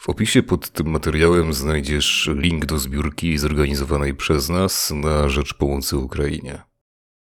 [0.00, 5.96] W opisie pod tym materiałem znajdziesz link do zbiórki zorganizowanej przez nas na rzecz pomocy
[5.96, 6.62] Ukrainie.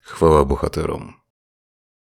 [0.00, 1.12] Chwała bohaterom.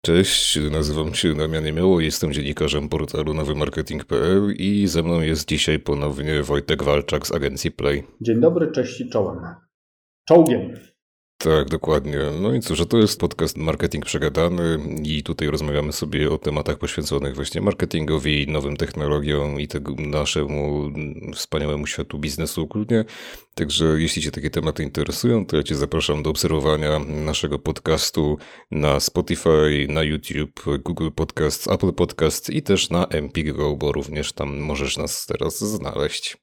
[0.02, 6.44] Cześć, nazywam się Damian Niemioło, jestem dziennikarzem portalu nowymarketing.pl i ze mną jest dzisiaj ponownie
[6.44, 8.04] Wojtek Walczak z agencji Play.
[8.22, 9.40] Dzień dobry, cześć i czołem.
[10.26, 10.74] Czołgiem.
[11.40, 12.20] Tak, dokładnie.
[12.42, 17.36] No i cóż, to jest podcast Marketing Przegadany i tutaj rozmawiamy sobie o tematach poświęconych
[17.36, 20.92] właśnie marketingowi, nowym technologiom i tego naszemu
[21.36, 23.06] wspaniałemu światu biznesu ogólnie.
[23.56, 28.38] Także jeśli Cię takie tematy interesują, to ja Cię zapraszam do obserwowania naszego podcastu
[28.72, 33.08] na Spotify, na YouTube, Google Podcast, Apple Podcast i też na
[33.56, 36.38] Go, bo również tam możesz nas teraz znaleźć.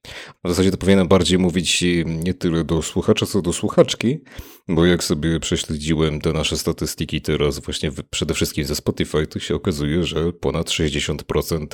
[0.45, 4.19] W zasadzie to powinienem bardziej mówić nie tyle do słuchacza, co do słuchaczki,
[4.69, 9.55] bo jak sobie prześledziłem te nasze statystyki teraz właśnie przede wszystkim ze Spotify, to się
[9.55, 11.67] okazuje, że ponad 60%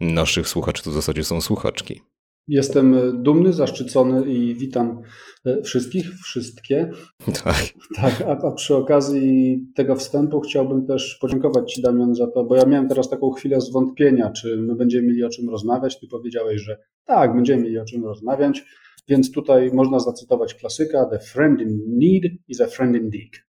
[0.00, 2.00] naszych słuchaczy to w zasadzie są słuchaczki.
[2.48, 5.02] Jestem dumny, zaszczycony i witam
[5.46, 6.90] e, wszystkich, wszystkie.
[7.44, 7.56] Tak.
[7.96, 12.56] Tak, a, a, przy okazji tego wstępu chciałbym też podziękować Ci, Damian, za to, bo
[12.56, 16.00] ja miałem teraz taką chwilę zwątpienia, czy my będziemy mieli o czym rozmawiać.
[16.00, 18.62] Ty powiedziałeś, że tak, będziemy mieli o czym rozmawiać,
[19.08, 23.52] więc tutaj można zacytować klasyka: The friend in need is a friend indeed.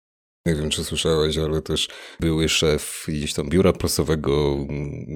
[0.47, 1.87] Nie wiem, czy słyszałeś, ale też
[2.19, 4.57] były szef gdzieś tam biura prasowego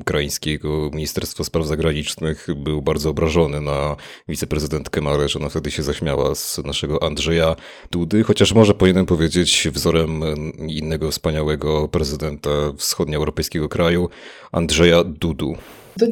[0.02, 3.96] ukraińskiego Ministerstwa Spraw Zagranicznych był bardzo obrażony na
[4.28, 7.56] wiceprezydentkę Marę, że ona wtedy się zaśmiała z naszego Andrzeja
[7.92, 10.22] Dudy, chociaż może powinienem powiedzieć wzorem
[10.68, 14.10] innego wspaniałego prezydenta wschodnioeuropejskiego kraju,
[14.52, 15.56] Andrzeja Dudu.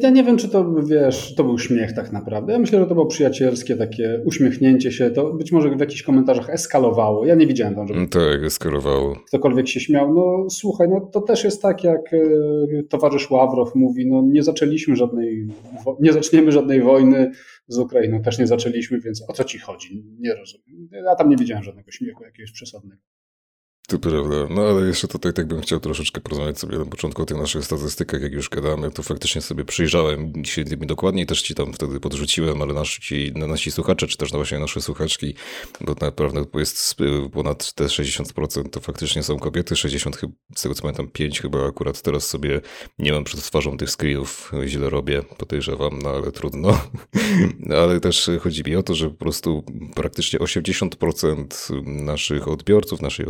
[0.02, 2.52] Ja nie wiem, czy to, wiesz, to był śmiech tak naprawdę.
[2.52, 5.10] Ja myślę, że to było przyjacielskie takie uśmiechnięcie się.
[5.10, 7.26] To być może w jakichś komentarzach eskalowało.
[7.26, 8.08] Ja nie widziałem tam, żeby...
[8.08, 9.16] Tak, eskalowało.
[9.26, 10.14] Ktokolwiek się śmiał.
[10.14, 14.96] No słuchaj, no to też jest tak, jak e, towarzysz Ławrow mówi, no nie zaczęliśmy
[14.96, 15.48] żadnej,
[16.00, 17.30] nie zaczniemy żadnej wojny
[17.68, 18.22] z Ukrainą.
[18.22, 20.04] Też nie zaczęliśmy, więc o co ci chodzi?
[20.18, 20.88] Nie rozumiem.
[20.92, 23.02] Ja tam nie widziałem żadnego śmiechu jakiegoś przesadnego.
[23.90, 24.46] To prawda.
[24.50, 27.64] No ale jeszcze tutaj tak bym chciał troszeczkę porozmawiać sobie na początku o tych naszych
[27.64, 32.62] statystykach, jak już gadamy, to faktycznie sobie przyjrzałem dzisiaj dokładniej, też ci tam wtedy podrzuciłem,
[32.62, 35.34] ale nasi, nasi słuchacze, czy też właśnie nasze słuchaczki,
[35.80, 36.96] bo naprawdę jest
[37.32, 40.16] ponad te 60% to faktycznie są kobiety, 60
[40.56, 42.60] z tego co pamiętam 5 chyba akurat teraz sobie
[42.98, 46.80] nie mam przed twarzą tych screenów, źle robię, podejrzewam, no ale trudno.
[47.82, 51.44] ale też chodzi mi o to, że po prostu praktycznie 80%
[51.86, 53.26] naszych odbiorców, naszej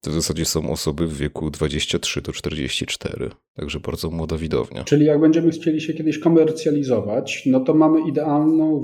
[0.00, 3.30] to w zasadzie są osoby w wieku 23 do 44.
[3.54, 4.84] Także bardzo młoda widownia.
[4.84, 8.82] Czyli jak będziemy chcieli się kiedyś komercjalizować, no to mamy idealną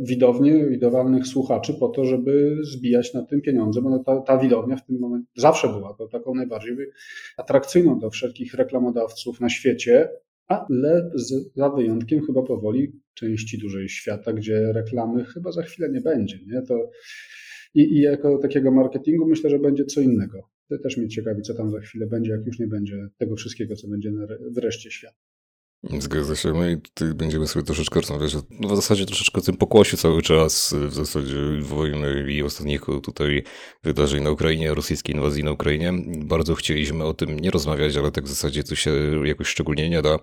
[0.00, 4.86] widownię, idealnych słuchaczy po to, żeby zbijać na tym pieniądze, bo ta, ta widownia w
[4.86, 6.76] tym momencie zawsze była taką najbardziej
[7.36, 10.08] atrakcyjną do wszelkich reklamodawców na świecie,
[10.50, 11.10] ale
[11.54, 16.38] za wyjątkiem chyba powoli części dużej świata, gdzie reklamy chyba za chwilę nie będzie.
[16.46, 16.62] Nie?
[16.62, 16.90] To
[17.74, 20.42] i, I jako takiego marketingu myślę, że będzie co innego.
[20.68, 23.76] To też mnie ciekawi, co tam za chwilę będzie, jak już nie będzie tego wszystkiego,
[23.76, 24.12] co będzie
[24.50, 25.14] wreszcie świat.
[25.82, 26.52] Zgadza się.
[26.52, 30.74] My tutaj będziemy sobie troszeczkę rozmawiać, no w zasadzie troszeczkę o tym pokłosie cały czas,
[30.88, 33.42] w zasadzie wojny i ostatnich tutaj
[33.84, 35.92] wydarzeń na Ukrainie, rosyjskiej inwazji na Ukrainie.
[36.24, 38.90] Bardzo chcieliśmy o tym nie rozmawiać, ale tak w zasadzie to się
[39.24, 40.18] jakoś szczególnie nie da.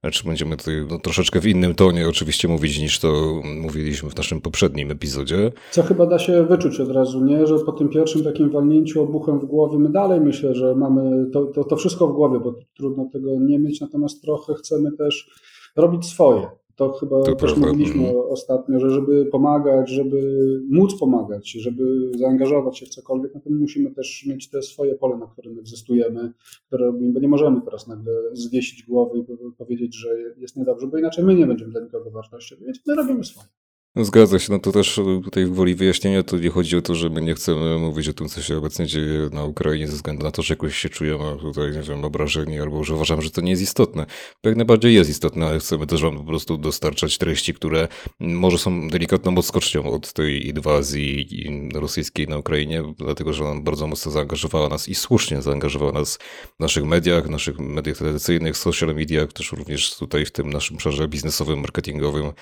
[0.00, 4.40] Znaczy będziemy tutaj no, troszeczkę w innym tonie oczywiście mówić niż to mówiliśmy w naszym
[4.40, 5.52] poprzednim epizodzie.
[5.70, 7.46] Co chyba da się wyczuć od razu, nie?
[7.46, 11.46] Że po tym pierwszym takim walnięciu obuchem w głowie my dalej myślę, że mamy to,
[11.46, 15.30] to, to wszystko w głowie, bo trudno tego nie mieć, natomiast trochę chcemy też
[15.76, 16.46] robić swoje.
[16.76, 17.66] To chyba to też prawda.
[17.66, 18.26] mówiliśmy mhm.
[18.28, 23.90] ostatnio, że żeby pomagać, żeby móc pomagać, żeby zaangażować się w cokolwiek, no to musimy
[23.90, 26.32] też mieć te swoje pole, na którym egzystujemy,
[26.66, 29.24] które robimy, bo nie możemy teraz nagle zwiesić głowy i
[29.58, 33.24] powiedzieć, że jest niedobrze, bo inaczej my nie będziemy dla nikogo wartościowi, więc my robimy
[33.24, 33.48] swoje.
[33.96, 37.20] Zgadza się, no to też tutaj woli wyjaśnienia, to nie chodzi o to, że my
[37.20, 40.42] nie chcemy mówić o tym, co się obecnie dzieje na Ukrainie ze względu na to,
[40.42, 43.62] że jakoś się czujemy tutaj, nie wiem, obrażeni albo że uważamy, że to nie jest
[43.62, 44.06] istotne.
[44.44, 47.88] jak najbardziej jest istotne, ale chcemy też wam po prostu dostarczać treści, które
[48.20, 51.28] może są delikatną odskocznią od tej inwazji
[51.74, 56.18] rosyjskiej na Ukrainie, dlatego, że ona bardzo mocno zaangażowała nas i słusznie zaangażowała nas
[56.56, 60.76] w naszych mediach, w naszych mediach tradycyjnych, social mediach, też również tutaj w tym naszym
[60.76, 62.32] obszarze biznesowym, marketingowym,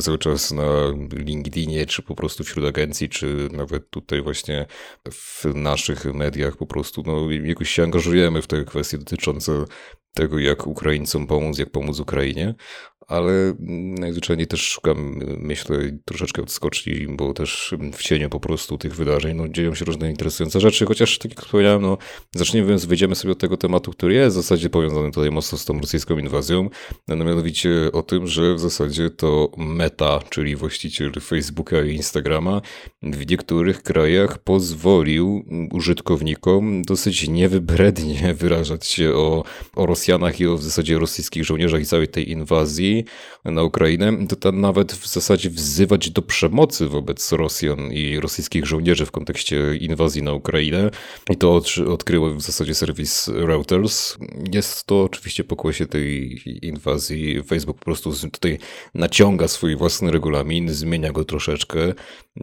[0.00, 4.66] cały czas na LinkedInie, czy po prostu wśród agencji, czy nawet tutaj właśnie
[5.10, 9.64] w naszych mediach po prostu, no jakoś się angażujemy w te kwestie dotyczące
[10.16, 12.54] tego, jak Ukraińcom pomóc, jak pomóc Ukrainie,
[13.06, 13.54] ale
[13.98, 19.48] najzwyczajniej też szukam, myślę, troszeczkę odskoczni, bo też w cieniu po prostu tych wydarzeń no,
[19.48, 21.98] dzieją się różne interesujące rzeczy, chociaż tak jak wspomniałem, no,
[22.34, 25.64] zaczniemy, więc wyjdziemy sobie od tego tematu, który jest w zasadzie powiązany tutaj mocno z
[25.64, 26.70] tą rosyjską inwazją,
[27.08, 32.60] no, mianowicie o tym, że w zasadzie to Meta, czyli właściciel Facebooka i Instagrama,
[33.02, 39.44] w niektórych krajach pozwolił użytkownikom dosyć niewybrednie wyrażać się o,
[39.76, 42.95] o Rosjanach i o w zasadzie rosyjskich żołnierzach i całej tej inwazji,
[43.44, 49.06] na Ukrainę, to tam nawet w zasadzie wzywać do przemocy wobec Rosjan i rosyjskich żołnierzy
[49.06, 50.90] w kontekście inwazji na Ukrainę.
[51.30, 54.16] I to odkryło w zasadzie serwis Reuters.
[54.52, 57.42] Jest to oczywiście pokłosie tej inwazji.
[57.42, 58.58] Facebook po prostu tutaj
[58.94, 61.94] naciąga swój własny regulamin, zmienia go troszeczkę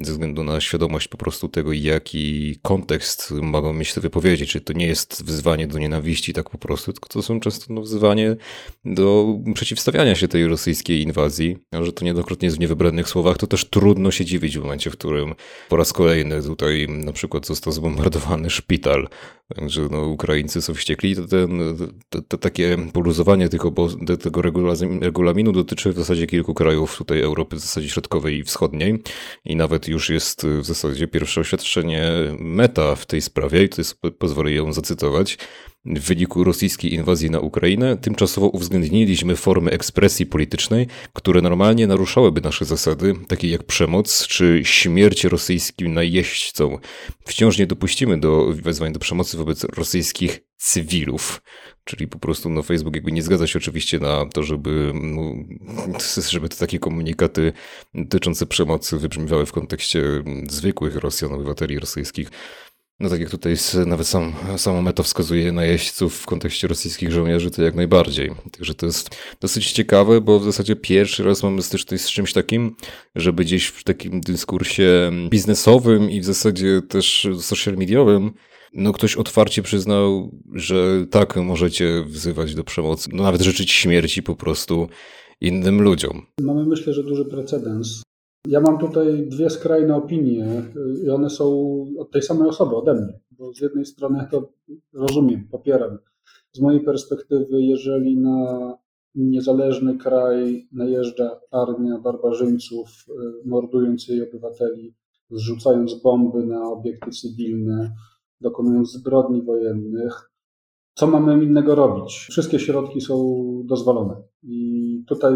[0.01, 4.47] ze względu na świadomość po prostu tego, jaki kontekst mogą mieć te wypowiedzi.
[4.47, 7.81] Czy to nie jest wzywanie do nienawiści tak po prostu, tylko to są często no,
[7.81, 8.35] wzywanie
[8.85, 13.69] do przeciwstawiania się tej rosyjskiej inwazji, że to niejednokrotnie jest w niewybrednych słowach, to też
[13.69, 15.35] trudno się dziwić w momencie, w którym
[15.69, 19.07] po raz kolejny tutaj na przykład został zbombardowany szpital.
[19.55, 21.15] Także no, Ukraińcy są wściekli.
[21.15, 21.59] To, ten,
[22.09, 23.61] to, to takie poluzowanie tych
[24.21, 24.41] tego
[25.01, 29.03] regulaminu dotyczy w zasadzie kilku krajów tutaj Europy, w zasadzie środkowej i wschodniej.
[29.45, 34.01] I nawet już jest w zasadzie pierwsze oświadczenie meta w tej sprawie i to jest,
[34.19, 35.37] pozwolę ją zacytować.
[35.85, 42.65] W wyniku rosyjskiej inwazji na Ukrainę tymczasowo uwzględniliśmy formy ekspresji politycznej, które normalnie naruszałyby nasze
[42.65, 46.77] zasady, takie jak przemoc czy śmierć rosyjskim najeźdźcom.
[47.25, 51.41] Wciąż nie dopuścimy do wezwań do przemocy wobec rosyjskich cywilów.
[51.83, 55.33] Czyli po prostu no, Facebook jakby nie zgadza się oczywiście na to, żeby, no,
[56.29, 57.53] żeby te takie komunikaty
[57.93, 60.03] dotyczące przemocy wybrzmiewały w kontekście
[60.49, 62.29] zwykłych Rosjan, obywateli rosyjskich.
[62.99, 63.55] No tak jak tutaj
[63.85, 68.31] nawet sam, sama meta wskazuje na jeźdźców w kontekście rosyjskich żołnierzy, to jak najbardziej.
[68.51, 69.09] Także to jest
[69.41, 72.75] dosyć ciekawe, bo w zasadzie pierwszy raz mamy styczność z czymś takim,
[73.15, 78.33] żeby gdzieś w takim dyskursie biznesowym i w zasadzie też social mediowym
[78.73, 84.35] no ktoś otwarcie przyznał, że tak, możecie wzywać do przemocy, no nawet życzyć śmierci po
[84.35, 84.87] prostu
[85.41, 86.25] innym ludziom.
[86.41, 88.03] Mamy myślę, że duży precedens
[88.47, 90.63] ja mam tutaj dwie skrajne opinie
[91.05, 91.45] i one są
[91.99, 93.19] od tej samej osoby, ode mnie.
[93.31, 94.49] Bo z jednej strony to
[94.93, 95.97] rozumiem, popieram.
[96.51, 98.73] Z mojej perspektywy, jeżeli na
[99.15, 103.13] niezależny kraj najeżdża armia barbarzyńców, y,
[103.47, 104.95] mordując jej obywateli,
[105.31, 107.91] zrzucając bomby na obiekty cywilne,
[108.41, 110.33] dokonując zbrodni wojennych,
[110.95, 112.13] co mamy innego robić?
[112.13, 113.35] Wszystkie środki są
[113.65, 114.15] dozwolone.
[114.43, 115.33] I tutaj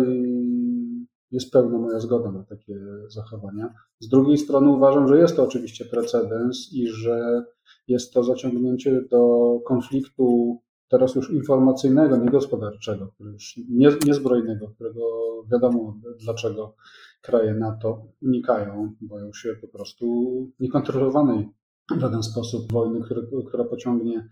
[1.31, 3.74] jest pełna moja zgoda na takie zachowania.
[4.00, 7.44] Z drugiej strony uważam, że jest to oczywiście precedens i że
[7.88, 10.57] jest to zaciągnięcie do konfliktu
[10.89, 15.01] teraz już informacyjnego, nie gospodarczego, już nie, niezbrojnego, którego
[15.51, 16.75] wiadomo dlaczego
[17.21, 20.06] kraje NATO unikają, boją się po prostu
[20.59, 21.50] niekontrolowanej
[21.95, 24.30] w żaden sposób wojny, który, która pociągnie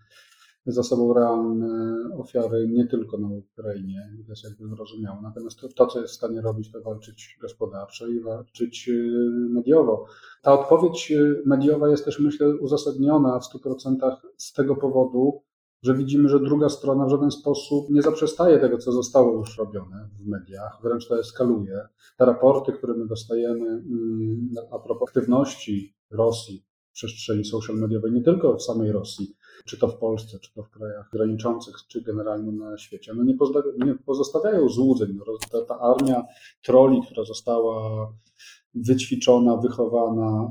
[0.72, 5.22] za sobą realne ofiary nie tylko na Ukrainie, jest jakby zrozumiałe.
[5.22, 9.20] Natomiast to, to, co jest w stanie robić, to walczyć gospodarczo i walczyć y,
[9.50, 10.06] mediowo.
[10.42, 15.42] Ta odpowiedź y, mediowa jest też, myślę, uzasadniona w 100% z tego powodu,
[15.82, 20.08] że widzimy, że druga strona w żaden sposób nie zaprzestaje tego, co zostało już robione
[20.12, 21.88] w mediach, wręcz to eskaluje.
[22.18, 28.22] Te raporty, które my dostajemy mm, a propos aktywności Rosji w przestrzeni social mediowej, nie
[28.22, 32.52] tylko w samej Rosji, czy to w Polsce, czy to w krajach graniczących, czy generalnie
[32.52, 33.36] na świecie, no nie,
[33.86, 35.18] nie pozostawiają złudzeń.
[35.18, 36.24] No, ta, ta armia
[36.62, 38.08] troli, która została
[38.74, 40.50] wyćwiczona, wychowana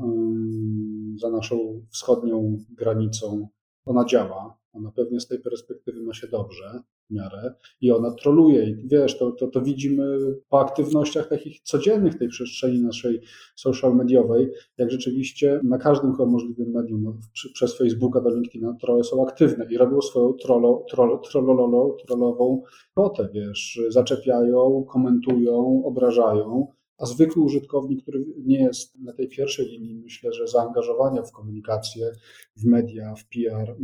[1.17, 3.47] za naszą wschodnią granicą,
[3.85, 4.57] ona działa.
[4.75, 6.79] Ona pewnie z tej perspektywy ma się dobrze
[7.09, 8.69] w miarę i ona troluje.
[8.69, 10.17] I wiesz, to, to, to widzimy
[10.49, 13.21] po aktywnościach takich codziennych tej przestrzeni naszej
[13.55, 17.17] social mediowej, jak rzeczywiście na każdym możliwym medium, no,
[17.53, 22.61] przez Facebooka do LinkedIna, trolle są aktywne i robią swoją trollo, troll, trollololo, trollową
[22.93, 26.67] potę, wiesz, zaczepiają, komentują, obrażają
[26.97, 32.11] a zwykły użytkownik, który nie jest na tej pierwszej linii, myślę, że zaangażowania w komunikację,
[32.55, 33.75] w media, w PR,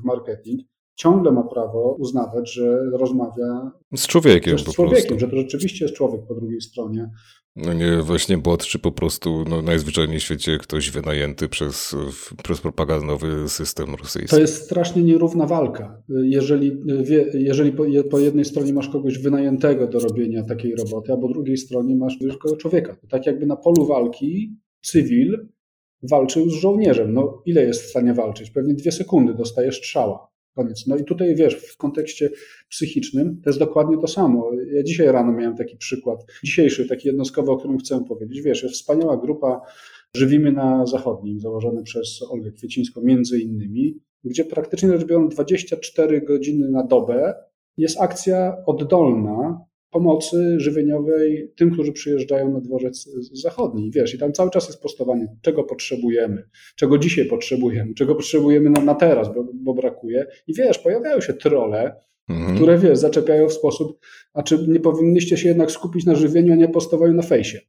[0.00, 0.60] w marketing,
[0.94, 4.58] ciągle ma prawo uznawać, że rozmawia z człowiekiem.
[4.58, 7.10] Z człowiekiem, że to rzeczywiście jest człowiek po drugiej stronie.
[7.56, 11.96] No nie właśnie bot, czy po prostu no, najzwyczajniej w świecie ktoś wynajęty przez,
[12.42, 14.30] przez propagandowy system rosyjski.
[14.30, 16.02] To jest strasznie nierówna walka.
[16.08, 16.82] Jeżeli,
[17.34, 21.56] jeżeli po, po jednej stronie masz kogoś wynajętego do robienia takiej roboty, a po drugiej
[21.56, 22.96] stronie masz tylko człowieka.
[23.00, 25.48] To tak jakby na polu walki cywil
[26.02, 27.12] walczył z żołnierzem.
[27.12, 28.50] No ile jest w stanie walczyć?
[28.50, 30.35] Pewnie dwie sekundy dostaje strzała
[30.86, 32.30] No i tutaj wiesz, w kontekście
[32.68, 34.50] psychicznym to jest dokładnie to samo.
[34.72, 38.42] Ja dzisiaj rano miałem taki przykład, dzisiejszy, taki jednostkowy, o którym chcę powiedzieć.
[38.42, 39.60] Wiesz, jest wspaniała grupa
[40.16, 46.68] Żywimy na Zachodnim, założony przez Olgę Kwiecińską między innymi, gdzie praktycznie rzecz biorąc 24 godziny
[46.68, 47.34] na dobę
[47.76, 53.90] jest akcja oddolna pomocy żywieniowej tym, którzy przyjeżdżają na dworzec zachodni.
[53.90, 58.80] Wiesz, i tam cały czas jest postowanie, czego potrzebujemy, czego dzisiaj potrzebujemy, czego potrzebujemy na,
[58.80, 60.26] na teraz, bo, bo brakuje.
[60.46, 61.94] I wiesz, pojawiają się trole,
[62.28, 62.56] mhm.
[62.56, 63.98] które wiesz, zaczepiają w sposób,
[64.34, 67.60] a czy nie powinniście się jednak skupić na żywieniu, a nie postowaniu na fejsie.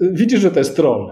[0.00, 1.10] Widzisz, że to jest troll.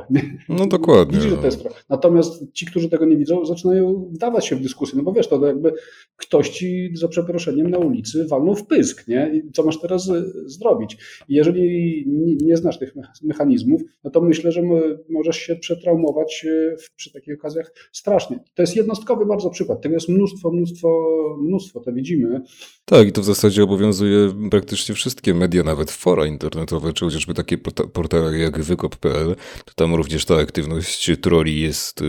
[0.49, 1.19] No dokładnie.
[1.19, 1.75] Widzisz, że to jest troll.
[1.89, 5.47] Natomiast ci, którzy tego nie widzą, zaczynają wdawać się w dyskusję, no bo wiesz, to
[5.47, 5.73] jakby
[6.17, 9.31] ktoś ci za przeproszeniem na ulicy walnął w pysk, nie?
[9.35, 10.97] I co masz teraz e, zrobić?
[11.29, 12.05] I jeżeli
[12.41, 14.63] nie znasz tych mechanizmów, no to myślę, że
[15.09, 18.39] możesz się przetraumować e, przy takich okazjach strasznie.
[18.55, 19.81] To jest jednostkowy bardzo przykład.
[19.81, 21.01] Tego jest mnóstwo, mnóstwo,
[21.41, 22.41] mnóstwo, to widzimy.
[22.85, 27.59] Tak, i to w zasadzie obowiązuje praktycznie wszystkie media, nawet fora internetowe, czy chociażby takie
[27.93, 32.01] portale jak wykop.pl, to tam również ta aktywność troli jest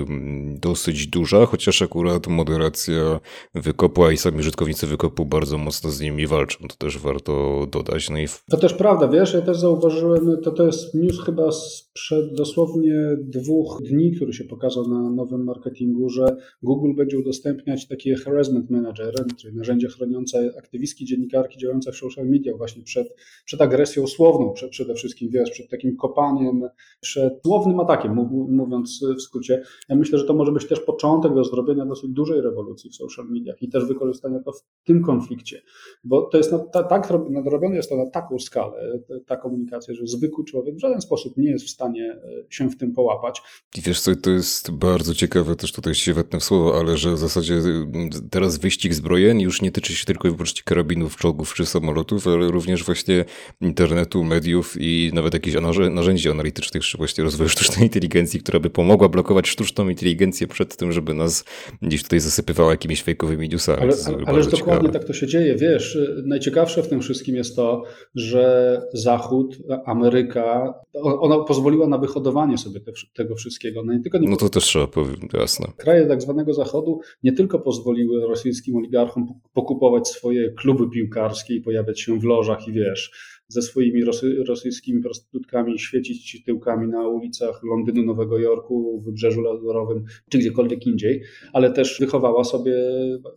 [0.45, 3.19] dosyć duża, chociaż akurat moderacja
[3.55, 6.67] wykopu, i sami użytkownicy wykopu bardzo mocno z nimi walczą.
[6.67, 8.09] To też warto dodać.
[8.09, 8.27] No i.
[8.49, 11.51] To też prawda, wiesz, ja też zauważyłem, to, to jest news chyba
[11.97, 18.15] sprzed dosłownie dwóch dni, który się pokazał na nowym marketingu, że Google będzie udostępniać takie
[18.15, 24.07] harassment manager, czyli narzędzie chroniące aktywistki, dziennikarki działające w social media właśnie przed, przed agresją
[24.07, 26.63] słowną, przed, przede wszystkim, wiesz, przed takim kopaniem,
[27.01, 28.13] przed słownym atakiem,
[28.49, 29.63] mówiąc w skrócie.
[29.89, 33.25] Ja myślę, że to może być też początek do zrobienia dosyć dużej rewolucji w social
[33.29, 35.61] mediach i też wykorzystania to w tym konflikcie,
[36.03, 40.45] bo to jest na, tak nadrobione jest to na taką skalę, ta komunikacja, że zwykły
[40.45, 42.19] człowiek w żaden sposób nie jest w stanie e,
[42.49, 43.41] się w tym połapać.
[43.77, 47.13] I wiesz co, to jest bardzo ciekawe, też tutaj się wetnę w słowo, ale że
[47.13, 51.53] w zasadzie mm, teraz wyścig zbrojeń już nie tyczy się tylko i wyłącznie karabinów, czołgów
[51.53, 53.25] czy samolotów, ale również właśnie
[53.61, 55.57] internetu, mediów i nawet jakichś
[55.91, 60.91] narzędzi analitycznych, czy właśnie rozwoju sztucznej inteligencji, która by pomogła blokować sztuczną inteligencję przed tym,
[60.91, 61.45] żeby nas
[61.81, 63.81] gdzieś tutaj zasypywała jakimiś fejkowymi newsami.
[63.81, 65.55] Ale, ale, ależ dokładnie tak to się dzieje.
[65.55, 67.83] Wiesz, najciekawsze w tym wszystkim jest to,
[68.15, 70.73] że Zachód, Ameryka,
[71.03, 73.83] ona pozwoliła na wyhodowanie sobie te, tego wszystkiego.
[73.83, 75.67] No, nie tylko nie no to też trzeba powiedzieć, jasne.
[75.77, 82.01] Kraje tak zwanego Zachodu nie tylko pozwoliły rosyjskim oligarchom pokupować swoje kluby piłkarskie i pojawiać
[82.01, 83.11] się w lożach i wiesz,
[83.51, 90.37] ze swoimi rosy, rosyjskimi prostytutkami świecić tyłkami na ulicach Londynu, Nowego Jorku, Wybrzeżu Lazurowym czy
[90.37, 91.21] gdziekolwiek indziej,
[91.53, 92.73] ale też wychowała sobie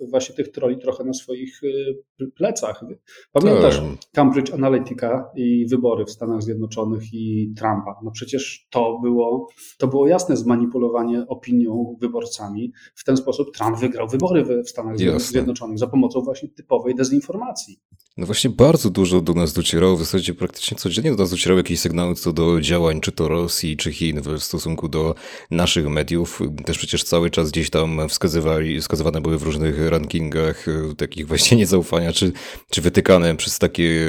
[0.00, 2.84] właśnie tych troli trochę na swoich y, plecach.
[3.32, 3.86] Pamiętasz tak.
[4.12, 8.00] Cambridge Analytica i wybory w Stanach Zjednoczonych i Trumpa?
[8.04, 12.72] No przecież to było, to było jasne zmanipulowanie opinią wyborcami.
[12.94, 15.20] W ten sposób Trump wygrał wybory w Stanach Jasne.
[15.20, 17.80] Zjednoczonych za pomocą właśnie typowej dezinformacji.
[18.16, 21.80] No właśnie bardzo dużo do nas docierało, w zasadzie praktycznie codziennie do nas docierały jakieś
[21.80, 25.14] sygnały co do działań, czy to Rosji, czy Chin w stosunku do
[25.50, 26.40] naszych mediów.
[26.64, 31.56] Też przecież cały czas gdzieś tam wskazywali, wskazywane były w różnych rankingach e, takich właśnie
[31.62, 32.32] niezaufania, czy,
[32.70, 34.08] czy wytykane przez takie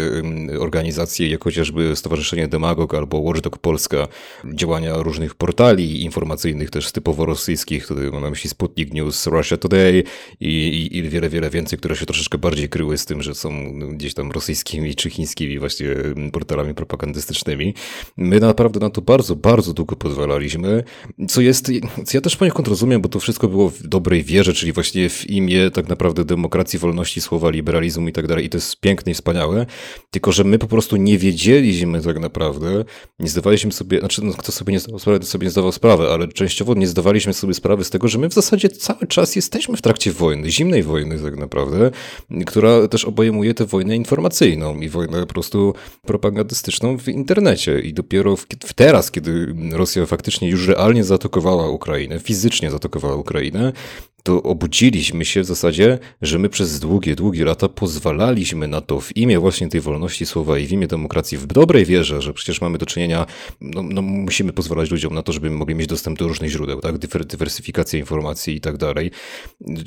[0.59, 4.07] organizacje jak chociażby Stowarzyszenie Demagog albo Watchdog Polska
[4.53, 10.03] działania różnych portali informacyjnych też typowo rosyjskich, tutaj mam na myśli Sputnik News, Russia Today
[10.39, 13.51] i, i, i wiele, wiele więcej, które się troszeczkę bardziej kryły z tym, że są
[13.97, 15.87] gdzieś tam rosyjskimi czy chińskimi właśnie
[16.31, 17.73] portalami propagandystycznymi.
[18.17, 20.83] My naprawdę na to bardzo, bardzo długo pozwalaliśmy,
[21.27, 21.71] co jest,
[22.05, 25.29] co ja też poniekąd rozumiem, bo to wszystko było w dobrej wierze, czyli właśnie w
[25.29, 29.15] imię tak naprawdę demokracji, wolności słowa, liberalizmu i tak dalej i to jest piękne i
[29.15, 29.65] wspaniałe,
[30.11, 32.85] tylko że my po prostu nie wiedzieliśmy tak naprawdę,
[33.19, 36.09] nie zdawaliśmy sobie, znaczy no, kto sobie nie zdawał sprawy, to sobie nie zdawał sprawy,
[36.09, 39.77] ale częściowo nie zdawaliśmy sobie sprawy z tego, że my w zasadzie cały czas jesteśmy
[39.77, 41.91] w trakcie wojny, zimnej wojny tak naprawdę,
[42.45, 47.79] która też obejmuje tę wojnę wojnę informacyjną i wojnę po prostu propagandystyczną w internecie.
[47.79, 53.73] I dopiero w, teraz, kiedy Rosja faktycznie już realnie zaatakowała Ukrainę, fizycznie zaatakowała Ukrainę,
[54.25, 59.17] to obudziliśmy się w zasadzie, że my przez długie, długie lata pozwalaliśmy na to w
[59.17, 62.77] imię właśnie tej wolności słowa i w imię demokracji w dobrej wierze, że przecież mamy
[62.77, 63.25] do czynienia,
[63.61, 66.97] no, no musimy pozwalać ludziom na to, żeby mogli mieć dostęp do różnych źródeł, tak,
[67.25, 69.11] dywersyfikacja informacji i tak dalej,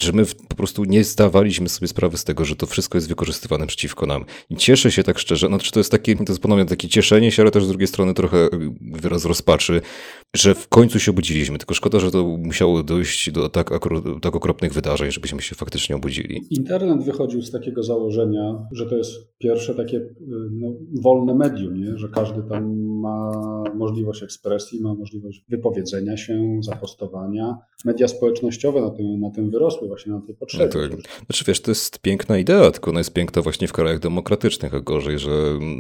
[0.01, 3.67] że my po prostu nie zdawaliśmy sobie sprawy z tego, że to wszystko jest wykorzystywane
[3.67, 4.25] przeciwko nam.
[4.51, 7.43] I cieszę się tak szczerze, znaczy to jest takie, to jest ponownie takie cieszenie się,
[7.43, 8.49] ale też z drugiej strony trochę
[8.81, 9.81] wyraz rozpaczy,
[10.37, 14.37] że w końcu się obudziliśmy, tylko szkoda, że to musiało dojść do tak akurat tak
[14.37, 16.41] okropnych wydarzeń, żebyśmy się faktycznie obudzili.
[16.51, 20.01] Internet wychodził z takiego założenia, że to jest pierwsze takie
[20.51, 21.99] no, wolne medium, nie?
[21.99, 23.33] że każdy tam ma
[23.75, 27.59] możliwość ekspresji, ma możliwość wypowiedzenia się, zapostowania.
[27.85, 30.71] Media społecznościowe na tym, na tym wyrosły, właśnie na tej potrzebie.
[30.75, 33.99] No to, znaczy wiesz, to jest piękna idea, tylko ona jest piękna właśnie w krajach
[33.99, 35.31] demokratycznych, a gorzej, że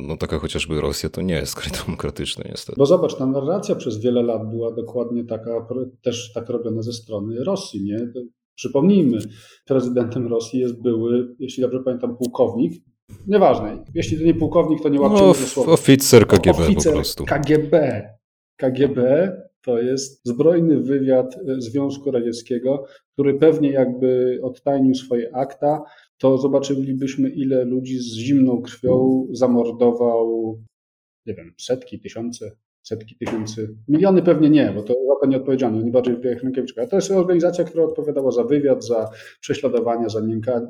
[0.09, 2.79] no, taka chociażby Rosja to nie jest kraj demokratyczny niestety.
[2.79, 5.67] Bo zobacz, ta narracja przez wiele lat była dokładnie taka,
[6.03, 8.13] też tak robiona ze strony Rosji, nie?
[8.59, 9.19] Przypomnijmy,
[9.65, 12.73] prezydentem Rosji jest były, jeśli dobrze pamiętam, pułkownik,
[13.27, 13.85] Nieważne.
[13.95, 15.73] Jeśli to nie pułkownik, to nie łapcie no, słowa.
[15.73, 17.25] Oficer KGB oficer po prostu.
[17.25, 18.03] KGB.
[18.57, 25.83] KGB to jest zbrojny wywiad e, Związku Radzieckiego, który pewnie jakby odtajnił swoje akta,
[26.19, 30.59] to zobaczylibyśmy, ile ludzi z zimną krwią zamordował,
[31.27, 32.51] nie wiem, setki, tysiące
[32.89, 36.75] setki tysięcy, miliony pewnie nie, bo to za to nieodpowiedzialne, nie bardziej Rynkiewicz.
[36.91, 40.21] To jest organizacja, która odpowiadała za wywiad, za prześladowania, za,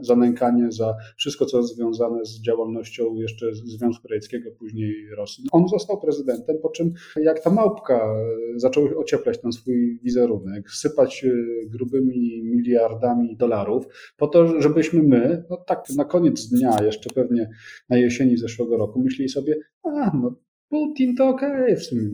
[0.01, 5.45] za nękanie, za wszystko, co jest związane z działalnością jeszcze Związku Radzieckiego, później Rosji.
[5.53, 8.15] On został prezydentem, po czym jak ta małpka
[8.57, 11.31] zaczął ocieplać ten swój wizerunek, sypać e,
[11.67, 13.85] grubymi miliardami dolarów,
[14.17, 17.51] po to, żebyśmy my, no tak na koniec dnia, jeszcze pewnie
[17.89, 22.11] na jesieni zeszłego roku, myśleli sobie, a no Putin to okej okay w sumie.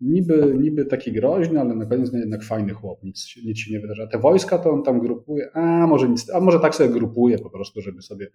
[0.00, 4.06] Niby, niby taki groźny, ale na koniec jednak fajny chłop, nic, nic się nie wydarza.
[4.06, 7.50] Te wojska to on tam grupuje, a może, nic, a może tak sobie grupuje po
[7.50, 8.30] prostu, żeby sobie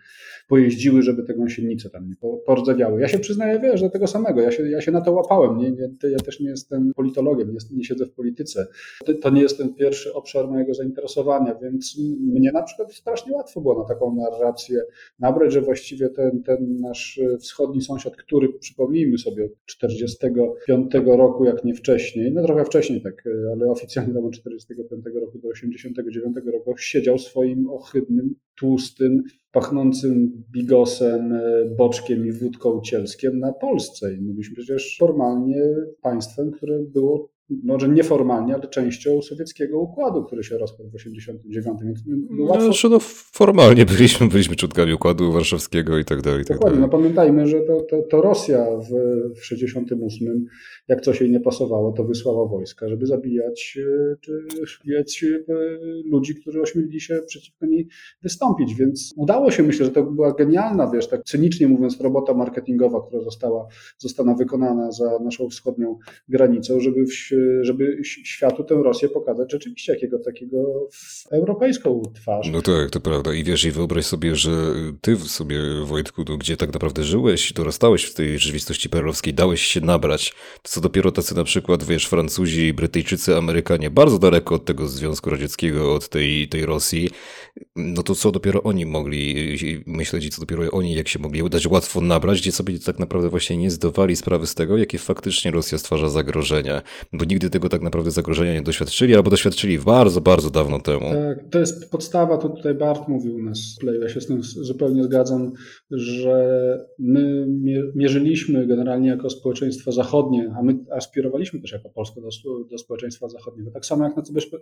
[0.48, 3.02] pojeździły, żeby te gąsienice tam nie porozdawiały.
[3.02, 5.72] Ja się przyznaję, wiesz, do tego samego, ja się, ja się na to łapałem, nie,
[5.72, 8.68] nie, ja też nie jestem politologiem, nie, nie siedzę w polityce.
[9.06, 13.62] To, to nie jest ten pierwszy obszar mojego zainteresowania, więc mnie na przykład strasznie łatwo
[13.62, 14.82] było na taką narrację
[15.20, 21.64] nabrać, że właściwie ten, ten nasz wschodni sąsiad, który przypomnijmy sobie od 45 roku, jak
[21.64, 26.78] nie wcześniej, no trochę wcześniej tak, ale oficjalnie tam od 45 roku do 89 roku
[26.78, 31.34] siedział swoim ohydnym, tłustym, pachnącym bigosem,
[31.78, 34.14] boczkiem i wódką cielskiem na Polsce.
[34.14, 35.64] I mówiliśmy przecież formalnie
[36.02, 37.30] państwem, które było
[37.64, 42.00] może nieformalnie, ale częścią sowieckiego układu, który się rozpadł w 1989.
[42.06, 42.66] Więc no, łatwo...
[42.66, 43.00] Znaczy, no,
[43.34, 46.42] formalnie byliśmy, byliśmy członkami układu warszawskiego i tak dalej.
[46.42, 46.92] I tak Dokładnie, dalej.
[46.92, 48.90] no pamiętajmy, że to, to, to Rosja w
[49.40, 50.46] 1968,
[50.88, 55.54] jak coś jej nie pasowało, to wysłała wojska, żeby zabijać e, czy e,
[56.06, 57.88] ludzi, którzy ośmielili się przeciwko niej
[58.24, 63.02] wystąpić, więc udało się, myślę, że to była genialna, wiesz, tak cynicznie mówiąc, robota marketingowa,
[63.08, 65.98] która została, została wykonana za naszą wschodnią
[66.30, 67.14] granicą, żeby w
[67.62, 70.90] żeby światu tę Rosję pokazać rzeczywiście jakiego takiego
[71.32, 72.50] europejską twarz.
[72.52, 73.34] No tak, to prawda.
[73.34, 74.52] I wiesz, i wyobraź sobie, że
[75.02, 79.82] ty sobie, Wojtku, no, gdzie tak naprawdę żyłeś, dorastałeś w tej rzeczywistości perlowskiej, dałeś się
[79.82, 80.34] nabrać.
[80.62, 85.30] To co dopiero tacy na przykład, wiesz, Francuzi, Brytyjczycy, Amerykanie, bardzo daleko od tego Związku
[85.30, 87.10] Radzieckiego, od tej, tej Rosji,
[87.76, 91.68] no to co dopiero oni mogli myśleć i co dopiero oni, jak się mogli udać
[91.68, 95.78] łatwo nabrać, gdzie sobie tak naprawdę właśnie nie zdawali sprawy z tego, jakie faktycznie Rosja
[95.78, 96.82] stwarza zagrożenia.
[97.14, 101.06] Bo nigdy tego tak naprawdę zagrożenia nie doświadczyli, albo doświadczyli bardzo, bardzo dawno temu.
[101.14, 103.60] Tak, to jest podstawa, to tutaj Bart mówił u nas
[104.02, 105.52] ja się z tym zupełnie zgadzam,
[105.92, 107.48] że my
[107.96, 112.30] mierzyliśmy generalnie jako społeczeństwo zachodnie, a my aspirowaliśmy też jako Polska do,
[112.72, 114.14] do społeczeństwa zachodniego, tak samo jak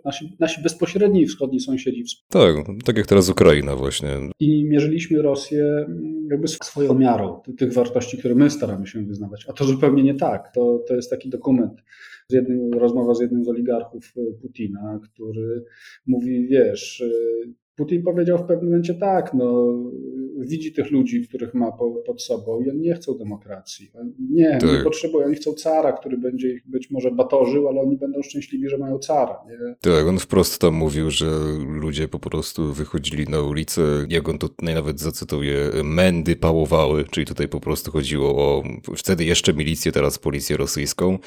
[0.04, 2.04] nasi, nasi bezpośredni wschodni sąsiedzi.
[2.28, 2.54] Tak,
[2.84, 4.08] tak jak teraz Ukraina właśnie.
[4.40, 9.52] I mierzyliśmy Rosję mm, jakby swoją miarą tych wartości, które my staramy się wyznawać, a
[9.52, 10.52] to zupełnie nie tak.
[10.54, 11.82] To, to jest taki dokument
[12.48, 15.64] jednym, rozmowa z jednym z oligarchów e, Putina, który
[16.06, 17.08] mówi, wiesz, e,
[17.76, 19.74] Putin powiedział w pewnym momencie tak, no,
[20.46, 23.90] widzi tych ludzi, których ma po, pod sobą i oni nie chcą demokracji.
[24.30, 24.70] Nie, tak.
[24.70, 28.68] nie potrzebują, oni chcą cara, który będzie ich być może batorzył, ale oni będą szczęśliwi,
[28.68, 29.36] że mają cara.
[29.48, 29.74] Nie?
[29.80, 31.26] Tak, on wprost tam mówił, że
[31.68, 37.48] ludzie po prostu wychodzili na ulicę, jak on tutaj nawet zacytuje, mędy pałowały, czyli tutaj
[37.48, 38.62] po prostu chodziło o
[38.96, 41.18] wtedy jeszcze milicję, teraz policję rosyjską,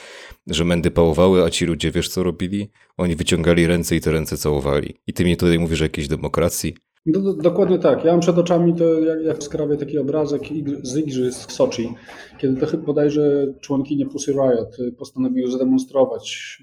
[0.48, 2.70] że mędy pałowały, a ci ludzie wiesz co robili?
[2.98, 4.96] Oni wyciągali ręce i te ręce całowali.
[5.08, 6.76] I ty mi tutaj mówisz o jakiejś demokracji?
[7.06, 8.06] No, dokładnie tak.
[8.06, 10.42] Ja mam przed oczami to, jak, jak skrawię taki obrazek
[10.84, 11.94] z igrzysk Soczi,
[12.38, 16.58] kiedy to chyba bodajże członkinie Pussy Riot postanowiły zademonstrować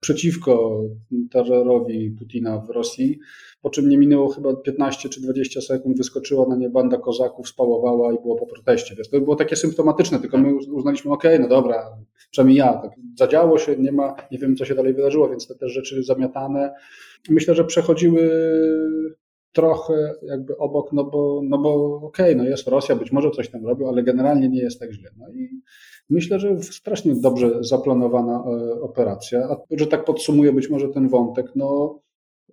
[0.00, 0.82] przeciwko
[1.30, 3.18] terrorowi Putina w Rosji,
[3.62, 8.12] po czym nie minęło chyba 15 czy 20 sekund, wyskoczyła na nie banda kozaków, spałowała
[8.12, 8.94] i było po proteście.
[8.94, 11.96] Więc to było takie symptomatyczne, tylko my uznaliśmy, ok, no dobra,
[12.30, 15.54] przynajmniej ja, tak zadziało się, nie ma, nie wiem co się dalej wydarzyło, więc te
[15.54, 16.74] też rzeczy zamiatane.
[17.28, 18.30] Myślę, że przechodziły
[19.52, 23.50] trochę jakby obok, no bo, no bo okej, okay, no jest Rosja, być może coś
[23.50, 25.10] tam robił, ale generalnie nie jest tak źle.
[25.16, 25.60] No i
[26.10, 29.48] myślę, że strasznie dobrze zaplanowana e, operacja.
[29.50, 32.00] A że tak podsumuję być może ten wątek, no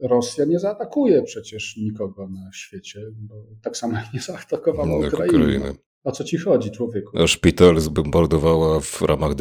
[0.01, 5.43] Rosja nie zaatakuje przecież nikogo na świecie, bo tak samo nie zaatakowała No, Ukrainy.
[5.43, 5.73] Ukrainy.
[6.03, 7.27] O co ci chodzi, człowieku?
[7.27, 9.35] Szpital zbombardowała w ramach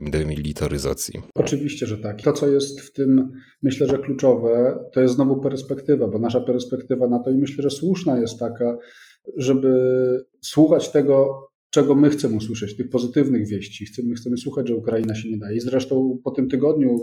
[0.00, 1.22] demilitaryzacji.
[1.34, 2.22] Oczywiście, że tak.
[2.22, 3.32] To, co jest w tym,
[3.62, 7.70] myślę, że kluczowe, to jest znowu perspektywa, bo nasza perspektywa na to i myślę, że
[7.70, 8.78] słuszna jest taka,
[9.36, 9.70] żeby
[10.40, 13.84] słuchać tego, czego my chcemy usłyszeć, tych pozytywnych wieści.
[13.84, 15.56] Chcemy, chcemy słuchać, że Ukraina się nie daje.
[15.56, 16.98] I zresztą po tym tygodniu,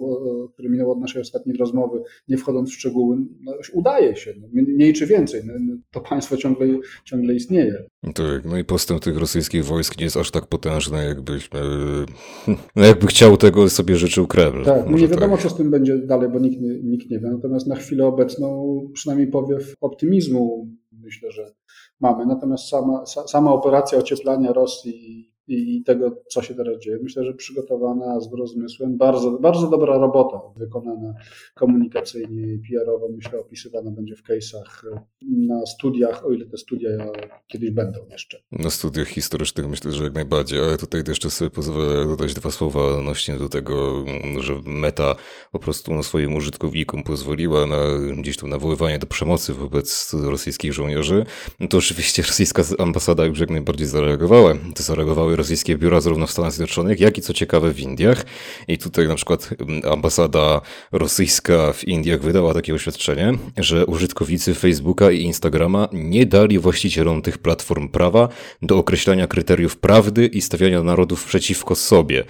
[0.54, 4.34] który minął od naszej ostatniej rozmowy, nie wchodząc w szczegóły, no, udaje się.
[4.42, 5.42] No, mniej czy więcej.
[5.46, 6.68] No, no, to państwo ciągle,
[7.06, 7.86] ciągle istnieje.
[8.02, 11.60] Tak, no i postęp tych rosyjskich wojsk nie jest aż tak potężny, jakbyśmy,
[12.76, 14.66] no jakby chciał tego sobie życzył Kreml.
[14.66, 17.30] Tak, no nie wiadomo, co z tym będzie dalej, bo nikt nie, nikt nie wie.
[17.30, 20.68] Natomiast na chwilę obecną przynajmniej powiew optymizmu
[21.04, 21.52] myślę, że
[22.00, 22.26] mamy.
[22.26, 27.34] Natomiast sama, sa, sama operacja ocieplania Rosji i, tego, co się teraz dzieje, myślę, że
[27.34, 28.98] przygotowana z rozmysłem.
[28.98, 31.14] Bardzo, bardzo dobra robota wykonana
[31.56, 33.10] komunikacyjnie i PR-owo.
[33.16, 36.90] Myślę, opisywana będzie w case'ach na studiach, o ile te studia
[37.48, 38.38] kiedyś będą jeszcze.
[38.52, 42.98] Na studiach historycznych myślę, że jak najbardziej, ale tutaj jeszcze sobie pozwolę dodać dwa słowa
[42.98, 44.06] odnośnie do tego,
[44.40, 45.16] że Meta
[45.52, 47.78] po prostu no, swoim użytkownikom pozwoliła na
[48.18, 51.26] gdzieś tu nawoływanie do przemocy wobec rosyjskich żołnierzy.
[51.60, 54.54] No to oczywiście rosyjska ambasada już jak najbardziej zareagowała.
[54.76, 58.26] To zareagowały rosyjskie biura zarówno w Stanach Zjednoczonych, jak i co ciekawe w Indiach.
[58.68, 59.50] I tutaj na przykład
[59.92, 67.22] ambasada rosyjska w Indiach wydała takie oświadczenie, że użytkownicy Facebooka i Instagrama nie dali właścicielom
[67.22, 68.30] tych platform prawa
[68.62, 72.24] do określania kryteriów prawdy i stawiania narodów przeciwko sobie.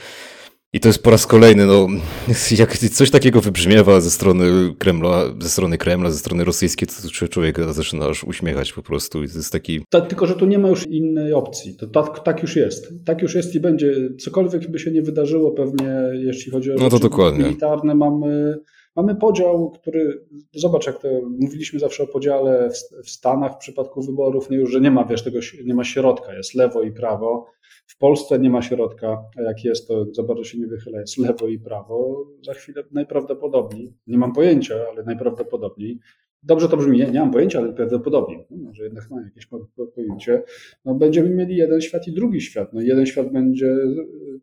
[0.75, 1.87] I to jest po raz kolejny, no,
[2.59, 4.45] jak coś takiego wybrzmiewa ze strony
[4.79, 9.23] Kremla, ze strony Kremla, ze strony rosyjskiej, to człowiek zaczyna aż uśmiechać po prostu.
[9.23, 9.81] I to jest taki.
[9.89, 11.75] Ta, tylko, że tu nie ma już innej opcji.
[11.75, 12.93] To tak, tak już jest.
[13.05, 13.95] Tak już jest i będzie.
[14.19, 18.59] Cokolwiek by się nie wydarzyło, pewnie, jeśli chodzi o no to militarne, mamy.
[18.95, 21.07] Mamy podział, który, zobacz, jak to
[21.39, 25.05] mówiliśmy zawsze o podziale w, w Stanach w przypadku wyborów, nie już, że nie ma,
[25.05, 27.45] wiesz, tego, nie ma środka, jest lewo i prawo.
[27.87, 31.17] W Polsce nie ma środka, a jak jest, to za bardzo się nie wychyla, jest
[31.17, 32.25] lewo i prawo.
[32.45, 35.99] Za chwilę najprawdopodobniej, nie mam pojęcia, ale najprawdopodobniej,
[36.45, 39.47] dobrze to brzmi, nie, nie mam pojęcia, ale prawdopodobnie, no, może jednak ma jakieś
[39.95, 40.43] pojęcie,
[40.85, 42.73] no, będziemy mieli jeden świat i drugi świat.
[42.73, 43.75] No, jeden świat będzie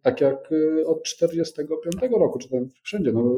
[0.03, 0.51] tak jak
[0.87, 3.37] od 1945 roku, czy tam wszędzie, no,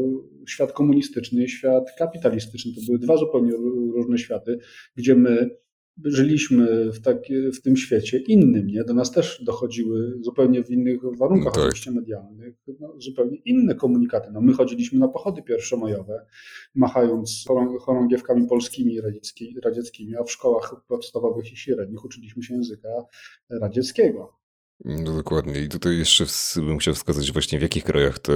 [0.48, 3.52] świat komunistyczny i świat kapitalistyczny, to były dwa zupełnie
[3.94, 4.58] różne światy,
[4.96, 5.50] gdzie my
[6.04, 8.84] żyliśmy w, taki, w tym świecie innym, nie?
[8.84, 11.62] Do nas też dochodziły zupełnie w innych warunkach, tak.
[11.62, 14.30] oczywiście medialnych, no, zupełnie inne komunikaty.
[14.32, 16.26] No, my chodziliśmy na pochody pierwszomajowe,
[16.74, 17.44] machając
[17.80, 22.88] chorągiewkami polskimi radzieckimi, radzieckimi, a w szkołach podstawowych i średnich uczyliśmy się języka
[23.50, 24.43] radzieckiego.
[24.84, 25.60] No dokładnie.
[25.60, 26.24] I tutaj jeszcze
[26.56, 28.32] bym chciał wskazać właśnie w jakich krajach te